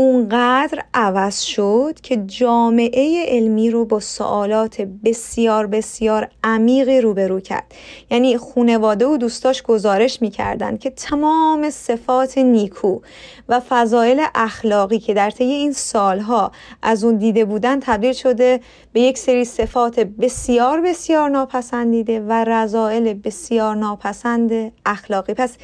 اونقدر 0.00 0.82
عوض 0.94 1.40
شد 1.40 1.94
که 2.02 2.16
جامعه 2.16 3.24
علمی 3.26 3.70
رو 3.70 3.84
با 3.84 4.00
سوالات 4.00 4.80
بسیار 4.80 5.66
بسیار 5.66 6.28
عمیقی 6.44 7.00
روبرو 7.00 7.40
کرد. 7.40 7.74
یعنی 8.10 8.36
خونواده 8.36 9.06
و 9.06 9.16
دوستاش 9.16 9.62
گزارش 9.62 10.22
می‌کردند 10.22 10.78
که 10.78 10.90
تمام 10.90 11.70
صفات 11.70 12.38
نیکو 12.38 13.00
و 13.48 13.60
فضایل 13.68 14.22
اخلاقی 14.34 14.98
که 14.98 15.14
در 15.14 15.30
طی 15.30 15.44
این 15.44 15.72
سالها 15.72 16.52
از 16.82 17.04
اون 17.04 17.16
دیده 17.16 17.44
بودن 17.44 17.80
تبدیل 17.80 18.12
شده 18.12 18.60
به 18.92 19.00
یک 19.00 19.18
سری 19.18 19.44
صفات 19.44 20.00
بسیار 20.00 20.80
بسیار 20.80 21.30
ناپسندیده 21.30 22.20
و 22.20 22.32
رضایل 22.32 23.14
بسیار 23.14 23.76
ناپسند 23.76 24.72
اخلاقی. 24.86 25.34
پس 25.34 25.56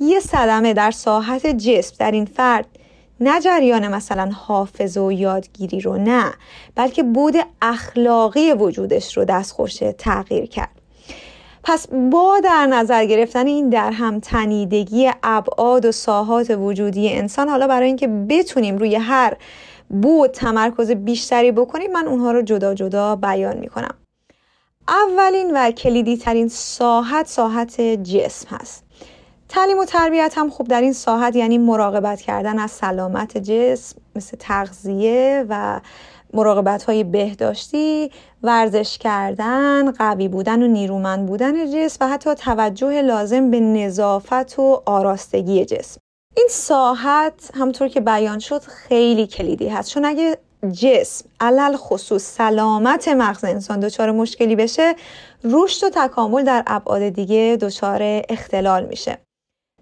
یه 0.00 0.20
صدمه 0.20 0.74
در 0.74 0.90
ساحت 0.90 1.46
جسم 1.46 1.96
در 1.98 2.10
این 2.10 2.24
فرد 2.24 2.66
نه 3.22 3.40
جریان 3.40 3.88
مثلا 3.88 4.30
حافظ 4.34 4.96
و 4.96 5.12
یادگیری 5.12 5.80
رو 5.80 5.98
نه 5.98 6.32
بلکه 6.74 7.02
بود 7.02 7.34
اخلاقی 7.62 8.52
وجودش 8.52 9.16
رو 9.16 9.24
دستخوش 9.24 9.78
تغییر 9.98 10.46
کرد. 10.46 10.82
پس 11.64 11.86
با 12.12 12.40
در 12.44 12.66
نظر 12.66 13.04
گرفتن 13.04 13.46
این 13.46 13.68
در 13.68 13.90
هم 13.90 14.20
تنیدگی 14.20 15.10
ابعاد 15.22 15.84
و 15.84 15.92
ساحات 15.92 16.50
وجودی 16.50 17.08
انسان 17.12 17.48
حالا 17.48 17.66
برای 17.66 17.86
اینکه 17.86 18.08
بتونیم 18.08 18.78
روی 18.78 18.94
هر 18.94 19.36
بود 19.90 20.30
تمرکز 20.30 20.90
بیشتری 20.90 21.52
بکنیم 21.52 21.92
من 21.92 22.06
اونها 22.06 22.32
رو 22.32 22.42
جدا 22.42 22.74
جدا 22.74 23.16
بیان 23.16 23.58
می‌کنم. 23.58 23.94
اولین 24.88 25.50
و 25.54 25.70
کلیدی 25.70 26.16
ترین 26.16 26.48
ساحت 26.48 27.26
ساحت 27.26 27.80
جسم 27.80 28.56
هست. 28.56 28.84
تعلیم 29.52 29.78
و 29.78 29.84
تربیت 29.84 30.34
هم 30.36 30.50
خوب 30.50 30.68
در 30.68 30.80
این 30.80 30.92
ساحت 30.92 31.36
یعنی 31.36 31.58
مراقبت 31.58 32.20
کردن 32.20 32.58
از 32.58 32.70
سلامت 32.70 33.38
جسم 33.38 33.96
مثل 34.16 34.36
تغذیه 34.40 35.46
و 35.48 35.80
مراقبت 36.34 36.82
های 36.82 37.04
بهداشتی 37.04 38.10
ورزش 38.42 38.98
کردن 38.98 39.90
قوی 39.90 40.28
بودن 40.28 40.62
و 40.62 40.66
نیرومند 40.66 41.26
بودن 41.26 41.70
جسم 41.70 41.96
و 42.00 42.08
حتی 42.08 42.34
توجه 42.34 43.02
لازم 43.02 43.50
به 43.50 43.60
نظافت 43.60 44.58
و 44.58 44.82
آراستگی 44.86 45.64
جسم. 45.64 46.00
این 46.36 46.48
ساحت 46.50 47.50
همطور 47.54 47.88
که 47.88 48.00
بیان 48.00 48.38
شد 48.38 48.60
خیلی 48.62 49.26
کلیدی 49.26 49.68
هست. 49.68 49.90
چون 49.90 50.04
اگه 50.04 50.38
جسم 50.72 51.28
علل 51.40 51.76
خصوص 51.76 52.22
سلامت 52.22 53.08
مغز 53.08 53.44
انسان 53.44 53.80
دچار 53.80 54.10
مشکلی 54.10 54.56
بشه 54.56 54.94
رشد 55.44 55.86
و 55.86 55.90
تکامل 55.90 56.44
در 56.44 56.62
ابعاد 56.66 57.08
دیگه 57.08 57.58
دچار 57.60 58.00
اختلال 58.28 58.86
میشه. 58.86 59.18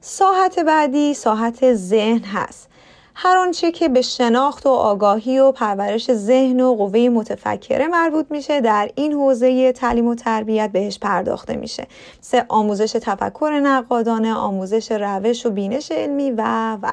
ساحت 0.01 0.59
بعدی 0.59 1.15
ساحت 1.15 1.75
ذهن 1.75 2.25
هست. 2.25 2.69
هر 3.15 3.37
آنچه 3.37 3.73
که 3.73 3.89
به 3.89 4.03
شناخت 4.03 4.67
و 4.67 4.69
آگاهی 4.69 5.39
و 5.39 5.53
پرورش 5.53 6.13
ذهن 6.13 6.61
و 6.61 6.75
قوه 6.75 7.09
متفکره 7.09 7.89
مربوط 7.89 8.27
میشه 8.31 8.61
در 8.61 8.91
این 8.95 9.13
حوزه 9.13 9.73
تعلیم 9.73 10.07
و 10.07 10.15
تربیت 10.15 10.73
بهش 10.73 10.99
پرداخته 10.99 11.57
میشه. 11.57 11.87
مثل 12.21 12.43
آموزش 12.49 12.93
تفکر 12.93 13.61
نقادانه 13.63 14.35
آموزش 14.35 14.93
روش 14.93 15.47
و 15.47 15.51
بینش 15.51 15.93
علمی 15.93 16.31
و 16.31 16.77
و. 16.83 16.93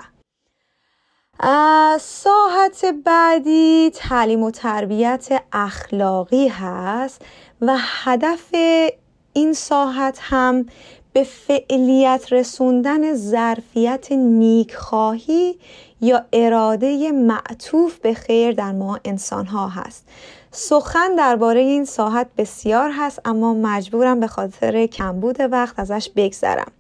ساحت 2.00 2.86
بعدی 3.06 3.92
تعلیم 3.94 4.44
و 4.44 4.52
تربیت 4.52 5.28
اخلاقی 5.52 6.48
هست 6.48 7.22
و 7.62 7.76
هدف 7.78 8.54
این 9.34 9.54
ساحت 9.54 10.20
هم 10.22 10.66
به 11.14 11.24
فعلیت 11.24 12.26
رسوندن 12.32 13.14
ظرفیت 13.14 14.12
نیکخواهی 14.12 15.56
یا 16.02 16.26
اراده 16.34 17.12
معطوف 17.12 17.98
به 18.00 18.14
خیر 18.14 18.52
در 18.52 18.72
ما 18.72 19.00
انسان 19.06 19.46
ها 19.46 19.68
هست. 19.68 20.08
سخن 20.52 21.16
درباره 21.16 21.60
این 21.60 21.86
ساحت 21.86 22.28
بسیار 22.38 22.92
هست 22.94 23.22
اما 23.26 23.54
مجبورم 23.54 24.20
به 24.20 24.28
خاطر 24.28 24.86
کمبود 24.86 25.38
وقت 25.40 25.80
ازش 25.80 26.10
بگذرم. 26.16 26.72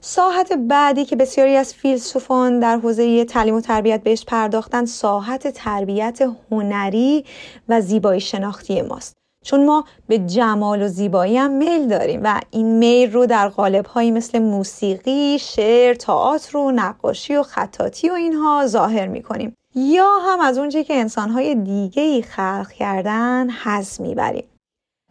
ساحت 0.00 0.52
بعدی 0.52 1.04
که 1.04 1.16
بسیاری 1.16 1.56
از 1.56 1.74
فیلسوفان 1.74 2.60
در 2.60 2.76
حوزه 2.76 3.24
تعلیم 3.24 3.54
و 3.54 3.60
تربیت 3.60 4.02
بهش 4.02 4.24
پرداختن 4.24 4.84
ساحت 4.84 5.48
تربیت 5.48 6.18
هنری 6.50 7.24
و 7.68 7.80
زیبایی 7.80 8.20
شناختی 8.20 8.82
ماست. 8.82 9.23
چون 9.44 9.64
ما 9.64 9.84
به 10.08 10.18
جمال 10.18 10.82
و 10.82 10.88
زیبایی 10.88 11.36
هم 11.36 11.50
میل 11.50 11.88
داریم 11.88 12.20
و 12.24 12.40
این 12.50 12.78
میل 12.78 13.12
رو 13.12 13.26
در 13.26 13.48
قالب 13.48 13.86
هایی 13.86 14.10
مثل 14.10 14.38
موسیقی، 14.38 15.38
شعر، 15.40 15.94
تئاتر 15.94 16.56
و 16.56 16.70
نقاشی 16.70 17.36
و 17.36 17.42
خطاطی 17.42 18.10
و 18.10 18.12
اینها 18.12 18.66
ظاهر 18.66 19.06
می‌کنیم. 19.06 19.56
یا 19.74 20.08
هم 20.26 20.40
از 20.40 20.58
اونچه 20.58 20.84
که 20.84 20.94
انسانهای 20.94 21.54
دیگه 21.54 22.02
ای 22.02 22.22
خلق 22.22 22.70
کردن 22.70 23.50
حز 23.50 24.00
می‌بریم. 24.00 24.44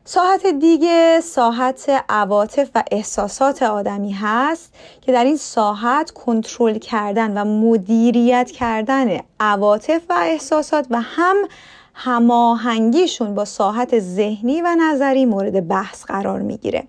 ساحت 0.06 0.46
دیگه 0.46 1.22
ساحت 1.22 2.04
عواطف 2.10 2.70
و 2.76 2.84
احساسات 2.92 3.64
آدمی 3.64 4.12
هست 4.12 4.74
که 5.02 5.12
در 5.12 5.24
این 5.24 5.38
ساحت 5.38 6.12
کنترل 6.12 6.78
کردن 6.78 7.38
و 7.38 7.46
مدیریت 7.46 8.52
کردن 8.52 9.20
عواطف 9.40 10.02
و 10.10 10.14
احساسات 10.18 10.88
و 10.90 11.02
هم 11.02 11.36
هماهنگیشون 11.94 13.36
با 13.36 13.46
ساحت 13.46 14.00
ذهنی 14.00 14.62
و 14.62 14.76
نظری 14.80 15.26
مورد 15.26 15.68
بحث 15.68 16.06
قرار 16.06 16.42
می‌گیره 16.42 16.88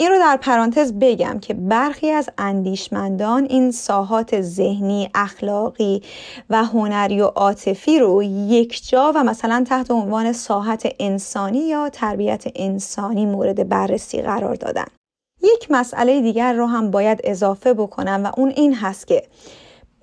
این 0.00 0.10
رو 0.10 0.18
در 0.18 0.36
پرانتز 0.36 0.92
بگم 0.92 1.38
که 1.40 1.54
برخی 1.54 2.10
از 2.10 2.30
اندیشمندان 2.38 3.44
این 3.44 3.70
ساحات 3.70 4.40
ذهنی، 4.40 5.10
اخلاقی 5.14 6.02
و 6.50 6.64
هنری 6.64 7.20
و 7.20 7.24
عاطفی 7.24 7.98
رو 7.98 8.22
یک 8.22 8.88
جا 8.88 9.12
و 9.14 9.24
مثلا 9.24 9.64
تحت 9.68 9.90
عنوان 9.90 10.32
ساحت 10.32 10.94
انسانی 10.98 11.58
یا 11.58 11.88
تربیت 11.88 12.44
انسانی 12.54 13.26
مورد 13.26 13.68
بررسی 13.68 14.22
قرار 14.22 14.54
دادن. 14.54 14.86
یک 15.42 15.70
مسئله 15.70 16.20
دیگر 16.20 16.52
رو 16.52 16.66
هم 16.66 16.90
باید 16.90 17.20
اضافه 17.24 17.74
بکنم 17.74 18.24
و 18.24 18.30
اون 18.36 18.52
این 18.56 18.74
هست 18.74 19.06
که 19.06 19.22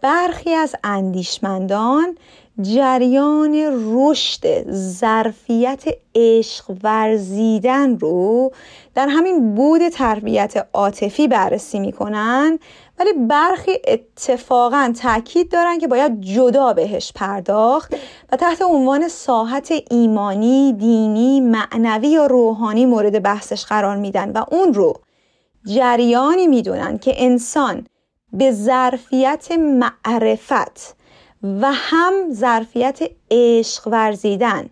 برخی 0.02 0.54
از 0.54 0.76
اندیشمندان 0.84 2.18
جریان 2.62 3.56
رشد 3.94 4.72
ظرفیت 4.72 5.84
عشق 6.16 6.66
ورزیدن 6.84 8.00
رو 8.00 8.52
در 8.96 9.08
همین 9.08 9.56
بود 9.56 9.90
تربیت 9.90 10.68
عاطفی 10.74 11.28
بررسی 11.28 11.80
می‌کنن 11.80 12.60
ولی 13.00 13.14
برخی 13.14 13.72
اتفاقا 13.88 14.94
تاکید 15.02 15.52
دارن 15.52 15.78
که 15.78 15.88
باید 15.88 16.22
جدا 16.22 16.74
بهش 16.74 17.12
پرداخت 17.16 17.96
و 18.32 18.38
تحت 18.38 18.62
عنوان 18.62 19.08
ساحت 19.08 19.74
ایمانی، 19.92 20.74
دینی، 20.74 21.42
معنوی 21.42 22.08
یا 22.08 22.26
روحانی 22.26 22.86
مورد 22.86 23.24
بحثش 23.24 23.66
قرار 23.66 23.96
میدن 23.96 24.32
و 24.32 24.44
اون 24.52 24.74
رو 24.74 24.94
جریانی 25.66 26.48
می‌دونن 26.48 26.98
که 26.98 27.14
انسان 27.18 27.88
به 28.34 28.52
ظرفیت 28.52 29.52
معرفت 29.52 30.96
و 31.44 31.72
هم 31.74 32.14
ظرفیت 32.32 33.00
عشق 33.32 33.88
ورزیدن. 33.88 34.70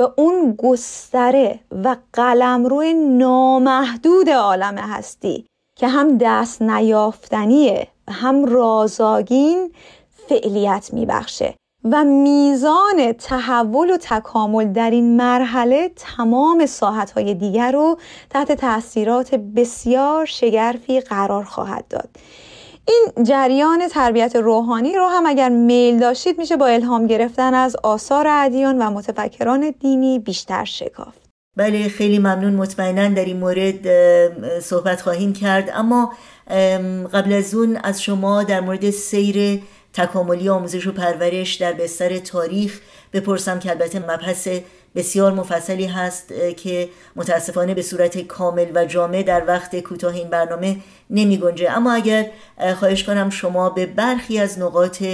به 0.00 0.12
اون 0.16 0.54
گستره 0.58 1.60
و 1.84 1.96
قلمرو 2.12 2.82
نامحدود 3.18 4.30
عالم 4.30 4.78
هستی 4.78 5.46
که 5.76 5.88
هم 5.88 6.18
دست 6.18 6.62
نیافتنیه 6.62 7.88
و 8.08 8.12
هم 8.12 8.44
رازاگین 8.44 9.72
فعلیت 10.28 10.90
میبخشه 10.92 11.54
و 11.84 12.04
میزان 12.04 13.12
تحول 13.12 13.90
و 13.90 13.96
تکامل 13.96 14.72
در 14.72 14.90
این 14.90 15.16
مرحله 15.16 15.92
تمام 15.96 16.66
ساحتهای 16.66 17.34
دیگر 17.34 17.72
رو 17.72 17.98
تحت 18.30 18.52
تاثیرات 18.52 19.34
بسیار 19.34 20.24
شگرفی 20.26 21.00
قرار 21.00 21.44
خواهد 21.44 21.88
داد. 21.88 22.08
این 22.88 23.24
جریان 23.24 23.88
تربیت 23.88 24.36
روحانی 24.36 24.96
رو 24.96 25.06
هم 25.06 25.26
اگر 25.26 25.48
میل 25.48 25.98
داشتید 25.98 26.38
میشه 26.38 26.56
با 26.56 26.66
الهام 26.66 27.06
گرفتن 27.06 27.54
از 27.54 27.76
آثار 27.82 28.26
ادیان 28.28 28.78
و 28.82 28.90
متفکران 28.90 29.74
دینی 29.80 30.18
بیشتر 30.18 30.64
شکافت. 30.64 31.20
بله 31.56 31.88
خیلی 31.88 32.18
ممنون. 32.18 32.54
مطمئنا 32.54 33.08
در 33.08 33.24
این 33.24 33.36
مورد 33.36 33.88
صحبت 34.60 35.00
خواهیم 35.00 35.32
کرد. 35.32 35.70
اما 35.74 36.12
قبل 37.12 37.32
از 37.32 37.54
اون 37.54 37.76
از 37.76 38.02
شما 38.02 38.42
در 38.42 38.60
مورد 38.60 38.90
سیر 38.90 39.62
تکاملی 39.92 40.48
آموزش 40.48 40.86
و 40.86 40.92
پرورش 40.92 41.54
در 41.54 41.72
بستر 41.72 42.18
تاریخ 42.18 42.80
بپرسم 43.12 43.58
که 43.58 43.70
البته 43.70 43.98
مبحث 43.98 44.48
بسیار 44.94 45.32
مفصلی 45.32 45.86
هست 45.86 46.28
که 46.56 46.88
متاسفانه 47.16 47.74
به 47.74 47.82
صورت 47.82 48.18
کامل 48.18 48.66
و 48.74 48.84
جامع 48.84 49.22
در 49.22 49.46
وقت 49.46 49.80
کوتاه 49.80 50.14
این 50.14 50.28
برنامه 50.28 50.76
نمی 51.10 51.38
گنجه 51.38 51.70
اما 51.70 51.92
اگر 51.92 52.26
خواهش 52.78 53.04
کنم 53.04 53.30
شما 53.30 53.70
به 53.70 53.86
برخی 53.86 54.38
از 54.38 54.58
نقاط 54.58 55.04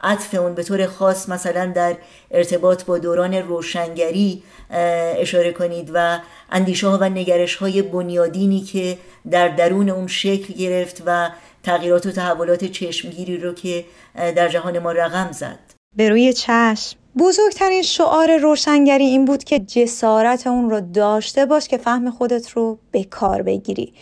عطف 0.00 0.34
اون 0.34 0.54
به 0.54 0.62
طور 0.62 0.86
خاص 0.86 1.28
مثلا 1.28 1.66
در 1.66 1.96
ارتباط 2.30 2.84
با 2.84 2.98
دوران 2.98 3.34
روشنگری 3.34 4.42
اشاره 4.70 5.52
کنید 5.52 5.90
و 5.94 6.18
اندیشه 6.50 6.88
ها 6.88 6.98
و 7.00 7.08
نگرش 7.08 7.56
های 7.56 7.82
بنیادینی 7.82 8.60
که 8.60 8.98
در 9.30 9.48
درون 9.48 9.90
اون 9.90 10.06
شکل 10.06 10.54
گرفت 10.54 11.02
و 11.06 11.30
تغییرات 11.62 12.06
و 12.06 12.10
تحولات 12.12 12.64
چشمگیری 12.64 13.36
رو 13.36 13.52
که 13.52 13.84
در 14.14 14.48
جهان 14.48 14.78
ما 14.78 14.92
رقم 14.92 15.32
زد. 15.32 15.58
به 15.96 16.08
روی 16.08 16.32
چشم. 16.32 17.01
بزرگترین 17.18 17.82
شعار 17.82 18.36
روشنگری 18.36 19.04
این 19.04 19.24
بود 19.24 19.44
که 19.44 19.58
جسارت 19.58 20.46
اون 20.46 20.70
رو 20.70 20.80
داشته 20.80 21.46
باش 21.46 21.68
که 21.68 21.76
فهم 21.76 22.10
خودت 22.10 22.50
رو 22.50 22.78
به 22.90 23.04
کار 23.04 23.42
بگیری. 23.42 23.92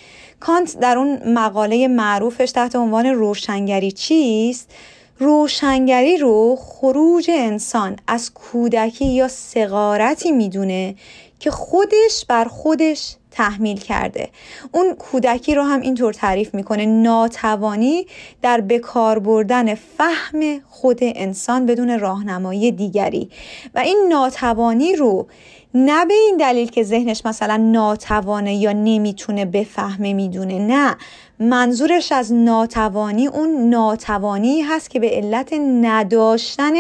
کانت 0.41 0.79
در 0.81 0.99
اون 0.99 1.33
مقاله 1.33 1.89
معروفش 1.89 2.53
تحت 2.53 2.77
عنوان 2.77 3.07
روشنگری 3.07 3.93
چیست؟ 3.93 4.71
روشنگری 5.19 6.17
رو 6.17 6.57
خروج 6.57 7.31
انسان 7.31 7.97
از 8.07 8.35
کودکی 8.35 9.07
یا 9.07 9.29
سقارتی 9.29 10.33
می‌دونه 10.33 10.95
که 11.41 11.51
خودش 11.51 12.25
بر 12.29 12.45
خودش 12.45 13.17
تحمیل 13.31 13.81
کرده. 13.81 14.29
اون 14.73 14.95
کودکی 14.95 15.55
رو 15.55 15.63
هم 15.63 15.81
اینطور 15.81 16.13
تعریف 16.13 16.55
می‌کنه 16.55 16.87
ناتوانی 16.87 18.07
در 18.43 18.61
بکار 18.61 19.19
بردن 19.19 19.75
فهم 19.75 20.61
خود 20.69 20.99
انسان 21.03 21.67
بدون 21.67 22.01
راهنمایی 22.01 22.73
دیگری. 22.73 23.31
و 23.75 23.79
این 23.79 24.07
ناتوانی 24.09 24.97
رو 24.97 25.27
نه 25.75 26.05
به 26.05 26.15
این 26.15 26.37
دلیل 26.37 26.71
که 26.71 26.83
ذهنش 26.83 27.23
مثلا 27.25 27.57
ناتوانه 27.57 28.55
یا 28.55 28.73
نمی‌تونه 28.73 29.45
بفهمه 29.45 30.13
می‌دونه. 30.13 30.59
نه. 30.59 30.97
منظورش 31.39 32.13
از 32.13 32.33
ناتوانی 32.33 33.27
اون 33.27 33.69
ناتوانی 33.69 34.61
هست 34.61 34.91
که 34.91 35.01
به 35.01 35.11
علت 35.11 35.53
نداشتن 35.83 36.73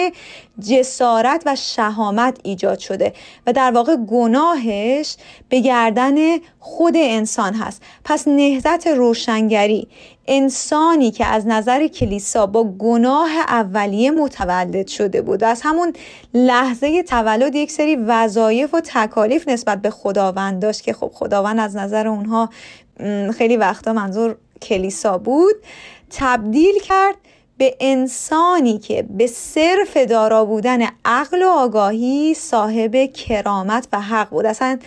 جسارت 0.68 1.42
و 1.46 1.56
شهامت 1.56 2.38
ایجاد 2.42 2.78
شده 2.78 3.12
و 3.46 3.52
در 3.52 3.70
واقع 3.70 3.96
گناهش 3.96 5.16
به 5.48 5.60
گردن 5.60 6.16
خود 6.58 6.94
انسان 6.96 7.54
هست. 7.54 7.82
پس 8.04 8.28
نهزت 8.28 8.86
روشنگری. 8.86 9.88
انسانی 10.26 11.10
که 11.10 11.26
از 11.26 11.46
نظر 11.46 11.86
کلیسا 11.86 12.46
با 12.46 12.64
گناه 12.64 13.30
اولیه 13.48 14.10
متولد 14.10 14.86
شده 14.86 15.22
بود. 15.22 15.44
از 15.44 15.60
همون 15.64 15.92
لحظه 16.34 17.02
تولد 17.02 17.54
یک 17.54 17.70
سری 17.70 17.96
وظایف 17.96 18.74
و 18.74 18.80
تکالیف 18.80 19.48
نسبت 19.48 19.82
به 19.82 19.90
خداوند 19.90 20.62
داشت 20.62 20.82
که 20.82 20.92
خب 20.92 21.10
خداوند 21.14 21.60
از 21.60 21.76
نظر 21.76 22.08
اونها 22.08 22.50
خیلی 23.38 23.56
وقتا 23.56 23.92
منظور 23.92 24.36
کلیسا 24.62 25.18
بود. 25.18 25.54
تبدیل 26.10 26.80
کرد 26.82 27.14
به 27.58 27.76
انسانی 27.80 28.78
که 28.78 29.02
به 29.10 29.26
صرف 29.26 29.96
دارا 29.96 30.44
بودن 30.44 30.80
عقل 31.04 31.42
و 31.42 31.48
آگاهی 31.48 32.34
صاحب 32.34 33.12
کرامت 33.12 33.88
و 33.92 34.00
حق 34.00 34.30
بود. 34.30 34.46
اصلا 34.46 34.78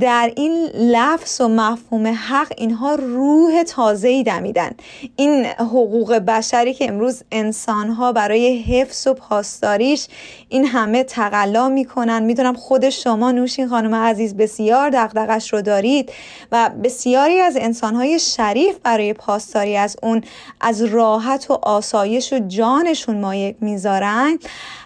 در 0.00 0.32
این 0.36 0.68
لفظ 0.74 1.40
و 1.40 1.48
مفهوم 1.48 2.06
حق 2.06 2.52
اینها 2.56 2.94
روح 2.94 3.62
تازه 3.62 4.08
ای 4.08 4.22
دمیدن. 4.22 4.70
این 5.16 5.44
حقوق 5.44 6.14
بشری 6.14 6.74
که 6.74 6.88
امروز 6.88 7.22
انسانها 7.32 8.12
برای 8.12 8.58
حفظ 8.58 9.06
و 9.06 9.14
پاسداریش 9.14 10.06
این 10.48 10.66
همه 10.66 11.04
تقلا 11.04 11.68
می‌کنن. 11.68 12.22
می‌دونم 12.22 12.54
خود 12.54 12.90
شما 12.90 13.32
نوشین 13.32 13.68
خانم 13.68 13.94
عزیز 13.94 14.36
بسیار 14.36 14.90
دقدقش 14.90 15.52
رو 15.52 15.62
دارید 15.62 16.12
و 16.52 16.70
بسیاری 16.84 17.40
از 17.40 17.56
انسانهای 17.60 18.18
شریف 18.18 18.78
برای 18.82 19.12
پاسداری 19.12 19.76
از 19.76 19.96
اون 20.02 20.22
از 20.60 20.82
راحت 20.82 21.50
و 21.50 21.58
آسایش 21.62 22.32
و 22.32 22.38
جانشون 22.38 23.20
مایک 23.20 23.56
می‌ذارن. 23.60 24.38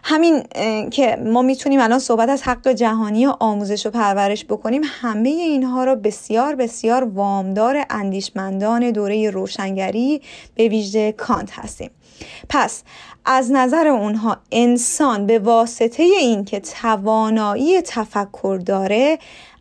همین 0.05 0.43
که 0.91 1.17
ما 1.17 1.43
می‌تونیم 1.43 1.81
الان 1.81 1.99
صحبت 1.99 2.29
از 2.29 2.43
حق 2.43 2.69
جهانی 2.69 3.27
و 3.27 3.35
آموزش 3.41 3.87
و 3.87 3.91
پرورش 3.91 4.45
بکنیم. 4.45 4.82
همه 4.85 5.29
اینها 5.29 5.85
را 5.85 5.95
بسیار 5.95 6.55
بسیار 6.55 7.05
وامدار 7.05 7.85
اندیشمندان 7.91 8.91
دوره 8.91 9.31
روشنگری 9.31 10.23
به 10.55 10.69
ویژه 10.69 11.13
کانت 11.13 11.51
هستیم. 11.53 11.91
پس 12.49 12.83
از 13.25 13.53
نظر 13.53 13.87
اونها 13.87 14.37
انسان 14.53 15.27
به 15.27 15.39
واسطه 15.39 16.03
اینکه 16.03 16.61
توانایی 16.61 17.83
تفکر 17.83 18.61
داره 18.67 19.19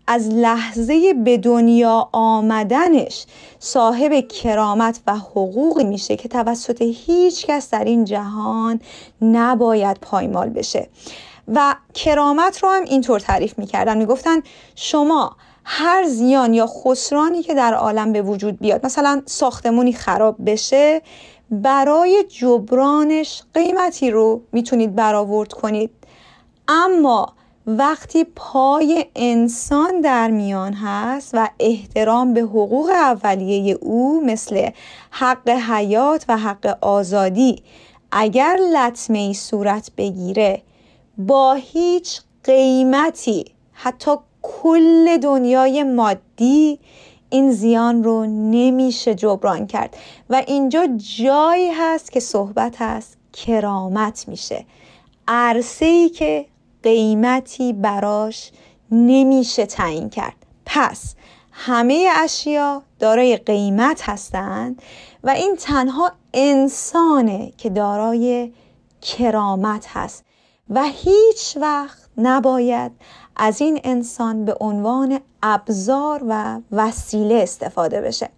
از 0.07 0.27
لحظه 0.27 1.13
به 1.13 1.37
دنیا 1.37 2.09
آمدنش 2.11 3.25
صاحب 3.59 4.27
کرامت 4.27 4.99
و 5.07 5.15
حقوقی 5.15 5.83
میشه 5.83 6.15
که 6.15 6.29
توسط 6.29 6.81
هیچ 6.81 7.45
کس 7.45 7.69
در 7.69 7.83
این 7.83 8.05
جهان 8.05 8.79
نباید 9.21 9.97
پایمال 10.01 10.49
بشه. 10.49 10.87
و 11.55 11.75
کرامت 11.93 12.63
رو 12.63 12.69
هم 12.69 12.83
اینطور 12.83 13.19
تعریف 13.19 13.59
می‌کردن 13.59 13.97
می‌گفتن 13.97 14.41
شما 14.75 15.35
هر 15.63 16.03
زیان 16.07 16.53
یا 16.53 16.67
خسرانی 16.67 17.43
که 17.43 17.53
در 17.53 17.73
عالم 17.73 18.13
به 18.13 18.21
وجود 18.21 18.59
بیاد 18.59 18.85
مثلا 18.85 19.21
ساختمونی 19.25 19.93
خراب 19.93 20.35
بشه 20.45 21.01
برای 21.51 22.23
جبرانش 22.23 23.43
قیمتی 23.53 24.11
رو 24.11 24.41
می‌تونید 24.51 24.95
برآورد 24.95 25.53
کنید. 25.53 25.91
اما 26.67 27.33
وقتی 27.67 28.23
پای 28.35 29.05
انسان 29.15 30.01
در 30.01 30.31
میان 30.31 30.73
هست 30.73 31.29
و 31.33 31.49
احترام 31.59 32.33
به 32.33 32.41
حقوق 32.41 32.89
اولیه 32.89 33.77
او 33.81 34.21
مثل 34.25 34.69
حق 35.11 35.49
حیات 35.49 36.25
و 36.29 36.37
حق 36.37 36.77
آزادی 36.81 37.63
اگر 38.11 38.57
لطمه 38.73 39.17
ای 39.17 39.33
صورت 39.33 39.91
بگیره 39.97 40.61
با 41.27 41.53
هیچ 41.53 42.21
قیمتی 42.43 43.45
حتی 43.73 44.11
کل 44.41 45.17
دنیای 45.17 45.83
مادی 45.83 46.79
این 47.29 47.51
زیان 47.51 48.03
رو 48.03 48.25
نمیشه 48.25 49.15
جبران 49.15 49.67
کرد. 49.67 49.97
و 50.29 50.43
اینجا 50.47 50.87
جایی 51.17 51.71
هست 51.71 52.11
که 52.11 52.19
صحبت 52.19 52.75
هست 52.81 53.17
کرامت 53.33 54.27
میشه. 54.27 54.65
عرصه 55.27 55.85
ای 55.85 56.09
که 56.09 56.45
قیمتی 56.83 57.73
براش 57.73 58.51
نمیشه 58.91 59.65
تعیین 59.65 60.09
کرد. 60.09 60.35
پس 60.65 61.15
همه 61.51 62.09
اشیا 62.15 62.83
دارای 62.99 63.37
قیمت 63.37 64.09
هستند 64.09 64.81
و 65.23 65.29
این 65.29 65.55
تنها 65.55 66.11
انسانه 66.33 67.51
که 67.57 67.69
دارای 67.69 68.51
کرامت 69.01 69.85
هست. 69.89 70.25
و 70.71 70.83
هیچ 70.83 71.57
وقت 71.61 71.99
نباید 72.17 72.91
از 73.35 73.61
این 73.61 73.79
انسان 73.83 74.45
به 74.45 74.55
عنوان 74.59 75.19
ابزار 75.43 76.23
و 76.27 76.59
وسیله 76.71 77.35
استفاده 77.35 78.01
بشه. 78.01 78.29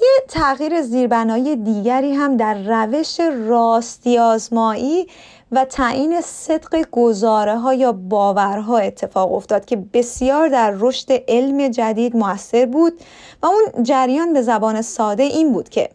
یه 0.00 0.24
تغییر 0.28 0.82
زیربنایی 0.82 1.56
دیگری 1.56 2.12
هم 2.12 2.36
در 2.36 2.86
روش 2.86 3.20
راستی 3.20 4.18
آزمایی 4.18 5.06
و 5.52 5.64
تعیین 5.64 6.20
صدق 6.20 6.86
گزاره 6.90 7.58
ها 7.58 7.74
یا 7.74 7.92
باورها 7.92 8.78
اتفاق 8.78 9.32
افتاد 9.32 9.64
که 9.64 9.76
بسیار 9.76 10.48
در 10.48 10.74
رشد 10.78 11.12
علم 11.28 11.68
جدید 11.68 12.16
موثر 12.16 12.66
بود 12.66 12.92
و 13.42 13.46
اون 13.46 13.82
جریان 13.82 14.32
به 14.32 14.42
زبان 14.42 14.82
ساده 14.82 15.22
این 15.22 15.52
بود 15.52 15.68
که 15.68 15.90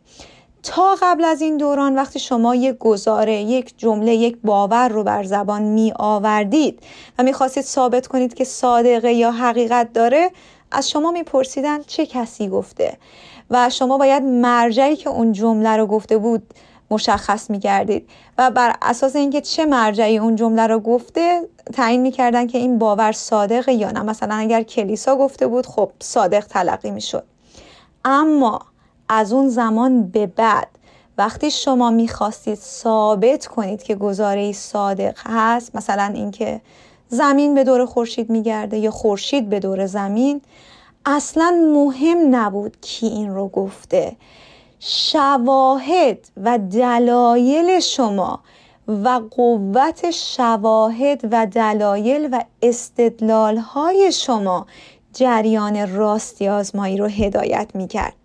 تا 0.65 0.95
قبل 1.01 1.23
از 1.23 1.41
این 1.41 1.57
دوران 1.57 1.95
وقتی 1.95 2.19
شما 2.19 2.55
یک 2.55 2.77
گزاره 2.77 3.33
یک 3.41 3.73
جمله 3.77 4.15
یک 4.15 4.37
باور 4.43 4.87
رو 4.87 5.03
بر 5.03 5.23
زبان 5.23 5.61
می 5.61 5.93
آوردید 5.95 6.79
و 7.19 7.23
می 7.23 7.33
خواستید 7.33 7.63
ثابت 7.63 8.07
کنید 8.07 8.33
که 8.33 8.43
صادقه 8.43 9.13
یا 9.13 9.31
حقیقت 9.31 9.93
داره 9.93 10.31
از 10.71 10.89
شما 10.89 11.11
میپرسیدن 11.11 11.81
چه 11.81 12.05
کسی 12.05 12.49
گفته 12.49 12.97
و 13.49 13.69
شما 13.69 13.97
باید 13.97 14.23
مرجعی 14.23 14.95
که 14.95 15.09
اون 15.09 15.31
جمله 15.31 15.77
رو 15.77 15.85
گفته 15.85 16.17
بود 16.17 16.53
مشخص 16.91 17.49
می 17.49 17.59
کردید 17.59 18.09
و 18.37 18.51
بر 18.51 18.75
اساس 18.81 19.15
اینکه 19.15 19.41
چه 19.41 19.65
مرجعی 19.65 20.17
اون 20.17 20.35
جمله 20.35 20.67
رو 20.67 20.79
گفته 20.79 21.41
تعیین 21.73 22.01
می‌کردن 22.01 22.47
که 22.47 22.57
این 22.57 22.79
باور 22.79 23.11
صادقه 23.11 23.73
یا 23.73 23.91
نه. 23.91 24.01
مثلا 24.01 24.35
اگر 24.35 24.63
کلیسا 24.63 25.15
گفته 25.15 25.47
بود 25.47 25.65
خب 25.65 25.91
صادق 25.99 26.45
تلقی 26.45 26.91
می 26.91 27.01
شد 27.01 27.23
اما 28.05 28.61
از 29.09 29.33
اون 29.33 29.49
زمان 29.49 30.07
به 30.07 30.27
بعد 30.27 30.67
وقتی 31.17 31.51
شما 31.51 31.91
می‌خواستید 31.91 32.57
ثابت 32.57 33.47
کنید 33.47 33.83
که 33.83 33.95
گزاره 33.95 34.51
صادق 34.51 35.17
هست 35.25 35.75
مثلا 35.75 36.11
اینکه 36.15 36.61
زمین 37.07 37.55
به 37.55 37.63
دور 37.63 37.85
خورشید 37.85 38.29
میگرده 38.29 38.77
یا 38.77 38.91
خورشید 38.91 39.49
به 39.49 39.59
دور 39.59 39.85
زمین 39.85 40.41
اصلا 41.05 41.71
مهم 41.73 42.35
نبود 42.35 42.77
کی 42.81 43.07
این 43.07 43.35
رو 43.35 43.47
گفته 43.47 44.15
شواهد 44.79 46.17
و 46.43 46.57
دلایل 46.57 47.79
شما 47.79 48.39
و 48.87 49.21
قوت 49.31 50.11
شواهد 50.11 51.21
و 51.31 51.45
دلایل 51.45 52.29
و 52.31 52.43
استدلال 52.61 53.57
های 53.57 54.11
شما 54.11 54.65
جریان 55.13 55.95
راستی 55.95 56.47
آزمایی 56.49 56.97
رو 56.97 57.05
هدایت 57.05 57.69
می 57.73 57.87
کرد. 57.87 58.24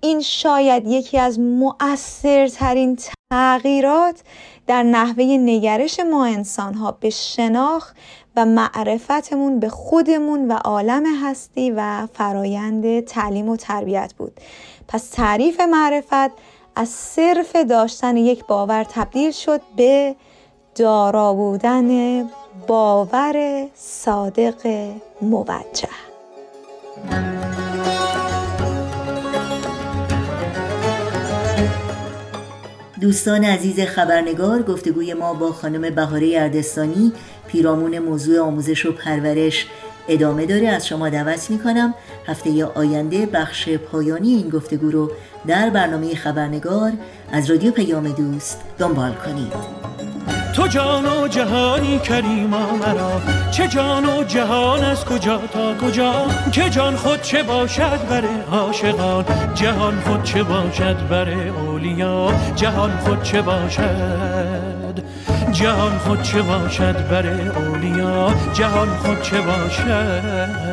این 0.00 0.20
شاید 0.20 0.86
یکی 0.86 1.18
از 1.18 1.40
مؤثرترین 1.40 2.98
تغییرات 3.32 4.22
در 4.66 4.82
نحوه 4.82 5.24
نگرش 5.24 6.00
ما 6.00 6.24
انسان 6.24 6.74
ها 6.74 6.90
به 7.00 7.10
شناخت 7.10 7.96
و 8.36 8.44
معرفتمون 8.44 9.60
به 9.60 9.68
خودمون 9.68 10.50
و 10.50 10.52
عالم 10.52 11.04
هستی 11.24 11.70
و 11.70 12.08
فرایند 12.14 13.00
تعلیم 13.00 13.48
و 13.48 13.56
تربیت 13.56 14.14
بود. 14.18 14.32
پس 14.88 15.08
تعریف 15.08 15.60
معرفت 15.60 16.30
از 16.76 16.88
صرف 16.88 17.56
داشتن 17.56 18.16
یک 18.16 18.46
باور 18.46 18.84
تبدیل 18.84 19.30
شد 19.30 19.60
به 19.76 20.16
دارا 20.74 21.34
بودن 21.34 22.30
باور 22.66 23.66
صادق 23.74 24.90
موجه. 25.22 25.88
دوستان 33.00 33.44
عزیز 33.44 33.80
خبرنگار 33.80 34.62
گفتگوی 34.62 35.14
ما 35.14 35.34
با 35.34 35.52
خانم 35.52 35.94
بهاره 35.94 36.32
اردستانی 36.36 37.12
پیرامون 37.48 37.98
موضوع 37.98 38.40
آموزش 38.40 38.86
و 38.86 38.92
پرورش 38.92 39.66
ادامه 40.08 40.46
داره. 40.46 40.68
از 40.68 40.86
شما 40.86 41.08
دعوت 41.08 41.50
می 41.50 41.58
کنم 41.58 41.94
هفته 42.26 42.64
آینده 42.64 43.26
بخش 43.26 43.68
پایانی 43.68 44.34
این 44.34 44.48
گفتگو 44.48 44.90
رو 44.90 45.12
در 45.46 45.70
برنامه 45.70 46.14
خبرنگار 46.14 46.92
از 47.32 47.50
رادیو 47.50 47.70
پیام 47.70 48.08
دوست 48.08 48.60
دنبال 48.78 49.12
کنید. 49.12 49.52
جان 50.70 51.06
و 51.06 51.28
جهانی 51.28 51.98
کریما 51.98 52.76
مرا؟ 52.76 53.20
چه 53.50 53.68
جان 53.68 54.06
و 54.06 54.24
جهان 54.24 54.84
از 54.84 55.04
کجا 55.04 55.38
تا 55.52 55.74
کجا؟ 55.74 56.12
که 56.52 56.70
جان 56.70 56.96
خود 56.96 57.22
چه 57.22 57.42
باشد 57.42 58.08
بر 58.08 58.24
عاشقان؟ 58.52 59.24
جهان 59.54 60.00
خود 60.00 60.22
چه 60.22 60.42
باشد 60.42 61.08
بر 61.08 61.28
اولیا؟ 61.30 62.32
جهان 62.56 62.90
خود 62.90 63.22
چه 63.22 63.42
باشد؟ 63.42 65.02
جهان 65.52 65.98
خود 65.98 66.22
چه 66.22 66.42
باشد 66.42 67.08
بر 67.08 67.26
اولیا؟ 67.26 68.34
جهان 68.52 68.88
خود 68.88 69.22
چه 69.22 69.40
باشد؟ 69.40 70.69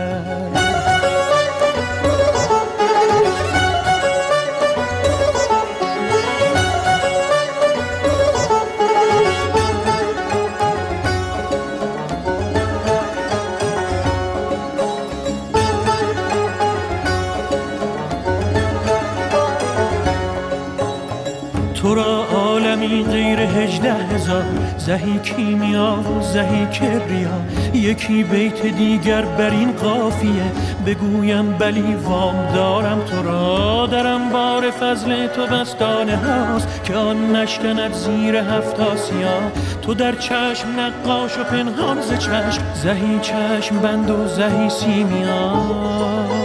زهی 24.77 25.19
کیمیا 25.19 25.95
و 25.99 26.21
زهی 26.21 26.65
کبریا. 26.65 27.41
یکی 27.73 28.23
بیت 28.23 28.61
دیگر 28.61 29.21
بر 29.21 29.49
این 29.49 29.71
قافیه. 29.71 30.51
بگویم 30.85 31.53
بلی 31.53 31.95
وام 31.95 32.53
دارم 32.55 33.01
تو 33.01 33.23
را 33.23 33.87
درم 33.87 34.29
بار 34.29 34.71
فضل 34.71 35.27
تو 35.27 35.45
بستانه 35.45 36.15
هاست. 36.17 36.83
که 36.83 36.95
آن 36.95 37.35
نشکند 37.35 37.93
زیر 37.93 38.35
هفت 38.35 38.79
آسیا. 38.79 39.51
تو 39.81 39.93
در 39.93 40.15
چشم 40.15 40.67
نقاش 40.79 41.37
و 41.37 41.43
پنهان 41.43 42.01
ز 42.01 42.19
چشم. 42.19 42.63
زهی 42.73 43.19
چشم 43.21 43.79
بند 43.79 44.09
و 44.09 44.27
زهی 44.27 44.69
سیمیا. 44.69 46.36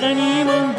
غنی 0.00 0.42
از 0.42 0.73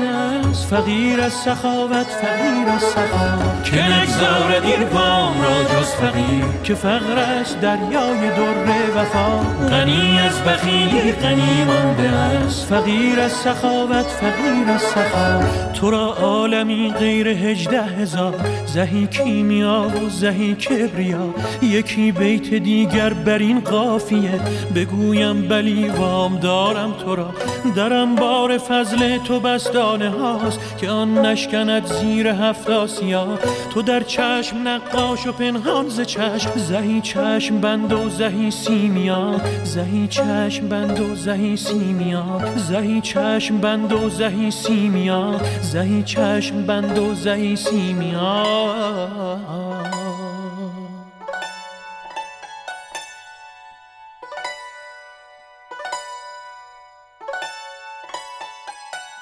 فقیر 0.76 1.22
از 1.22 1.34
سخاوت 1.34 2.06
فقیر 2.06 2.70
از 2.76 2.82
سخا. 2.82 3.62
که 3.64 3.76
نگذارد 3.76 4.64
این 4.64 4.84
وام 4.84 5.42
را 5.42 5.64
جز 5.64 5.88
فقیر. 5.88 6.46
که 6.64 6.76
فقرش 6.76 7.48
دریای 7.62 8.30
در 8.30 9.00
وفا. 9.02 9.40
غنی 9.70 10.20
از 10.20 10.44
بخیلی 10.44 11.12
غنی 11.12 11.64
مانده 11.64 12.10
است. 12.10 12.66
فقیر 12.66 13.20
از 13.20 13.32
سخاوت 13.32 14.06
فقیر 14.06 14.70
از 14.76 14.82
سخا. 14.82 15.40
تو 15.74 15.92
را 15.92 16.14
عالمی 16.14 16.94
غیر 17.00 17.28
هجده 17.28 17.84
هزار. 17.84 18.36
زهی 18.66 19.08
کیمیا 19.08 19.88
و 20.06 20.10
زهی 20.10 20.56
کبریا. 20.56 21.34
یکی 21.62 22.12
بیت 22.12 22.54
دیگر 22.54 23.14
بر 23.14 23.38
این 23.38 23.60
قافیه. 23.60 24.40
بگویم 24.76 25.48
بلی 25.48 25.88
وام 25.88 26.40
دارم 26.40 26.94
تو 26.94 27.16
را. 27.16 27.30
درم 27.76 28.16
بار 28.16 28.58
فضل 28.58 29.18
تو 29.18 29.40
بستانه 29.40 30.10
هاست. 30.10 30.60
که 30.78 30.90
آن 30.90 31.26
نشکند 31.26 31.86
زیر 31.86 32.28
هفت 32.28 32.70
آسیا. 32.70 33.40
تو 33.74 33.82
در 33.82 34.04
چشم 34.04 34.68
نقاش 34.68 35.28
و 35.28 35.32
پنهان 35.32 35.90
ز 35.90 36.02
چشم 36.02 36.52
زهی 36.56 37.02
چشم 37.02 37.62
بند 37.62 37.94
و 37.94 38.10
زهی 38.10 38.52
سیمیا. 38.52 39.42
زهی 39.64 40.08
چشم 40.08 40.70
بند 40.70 41.00
و 41.00 41.16
زهی 41.16 41.58
سیمیا. 41.58 42.42
زهی 42.56 43.02
چشم 43.02 43.58
بند 43.58 43.94
و 43.94 44.10
زهی 44.10 44.52
سیمیا. 44.52 45.40
زهی 45.62 46.04
چشم 46.04 46.66
بند 46.66 46.98
و 46.98 47.14
زهی 47.14 47.56
سیمیا. 47.56 48.44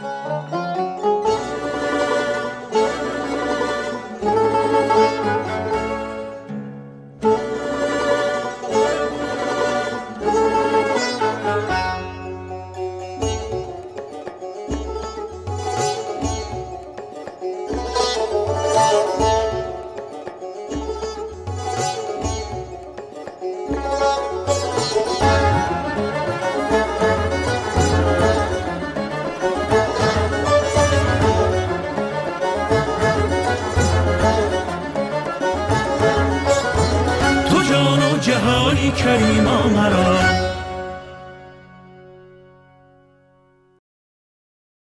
تو 0.03 0.49
جان 0.51 0.62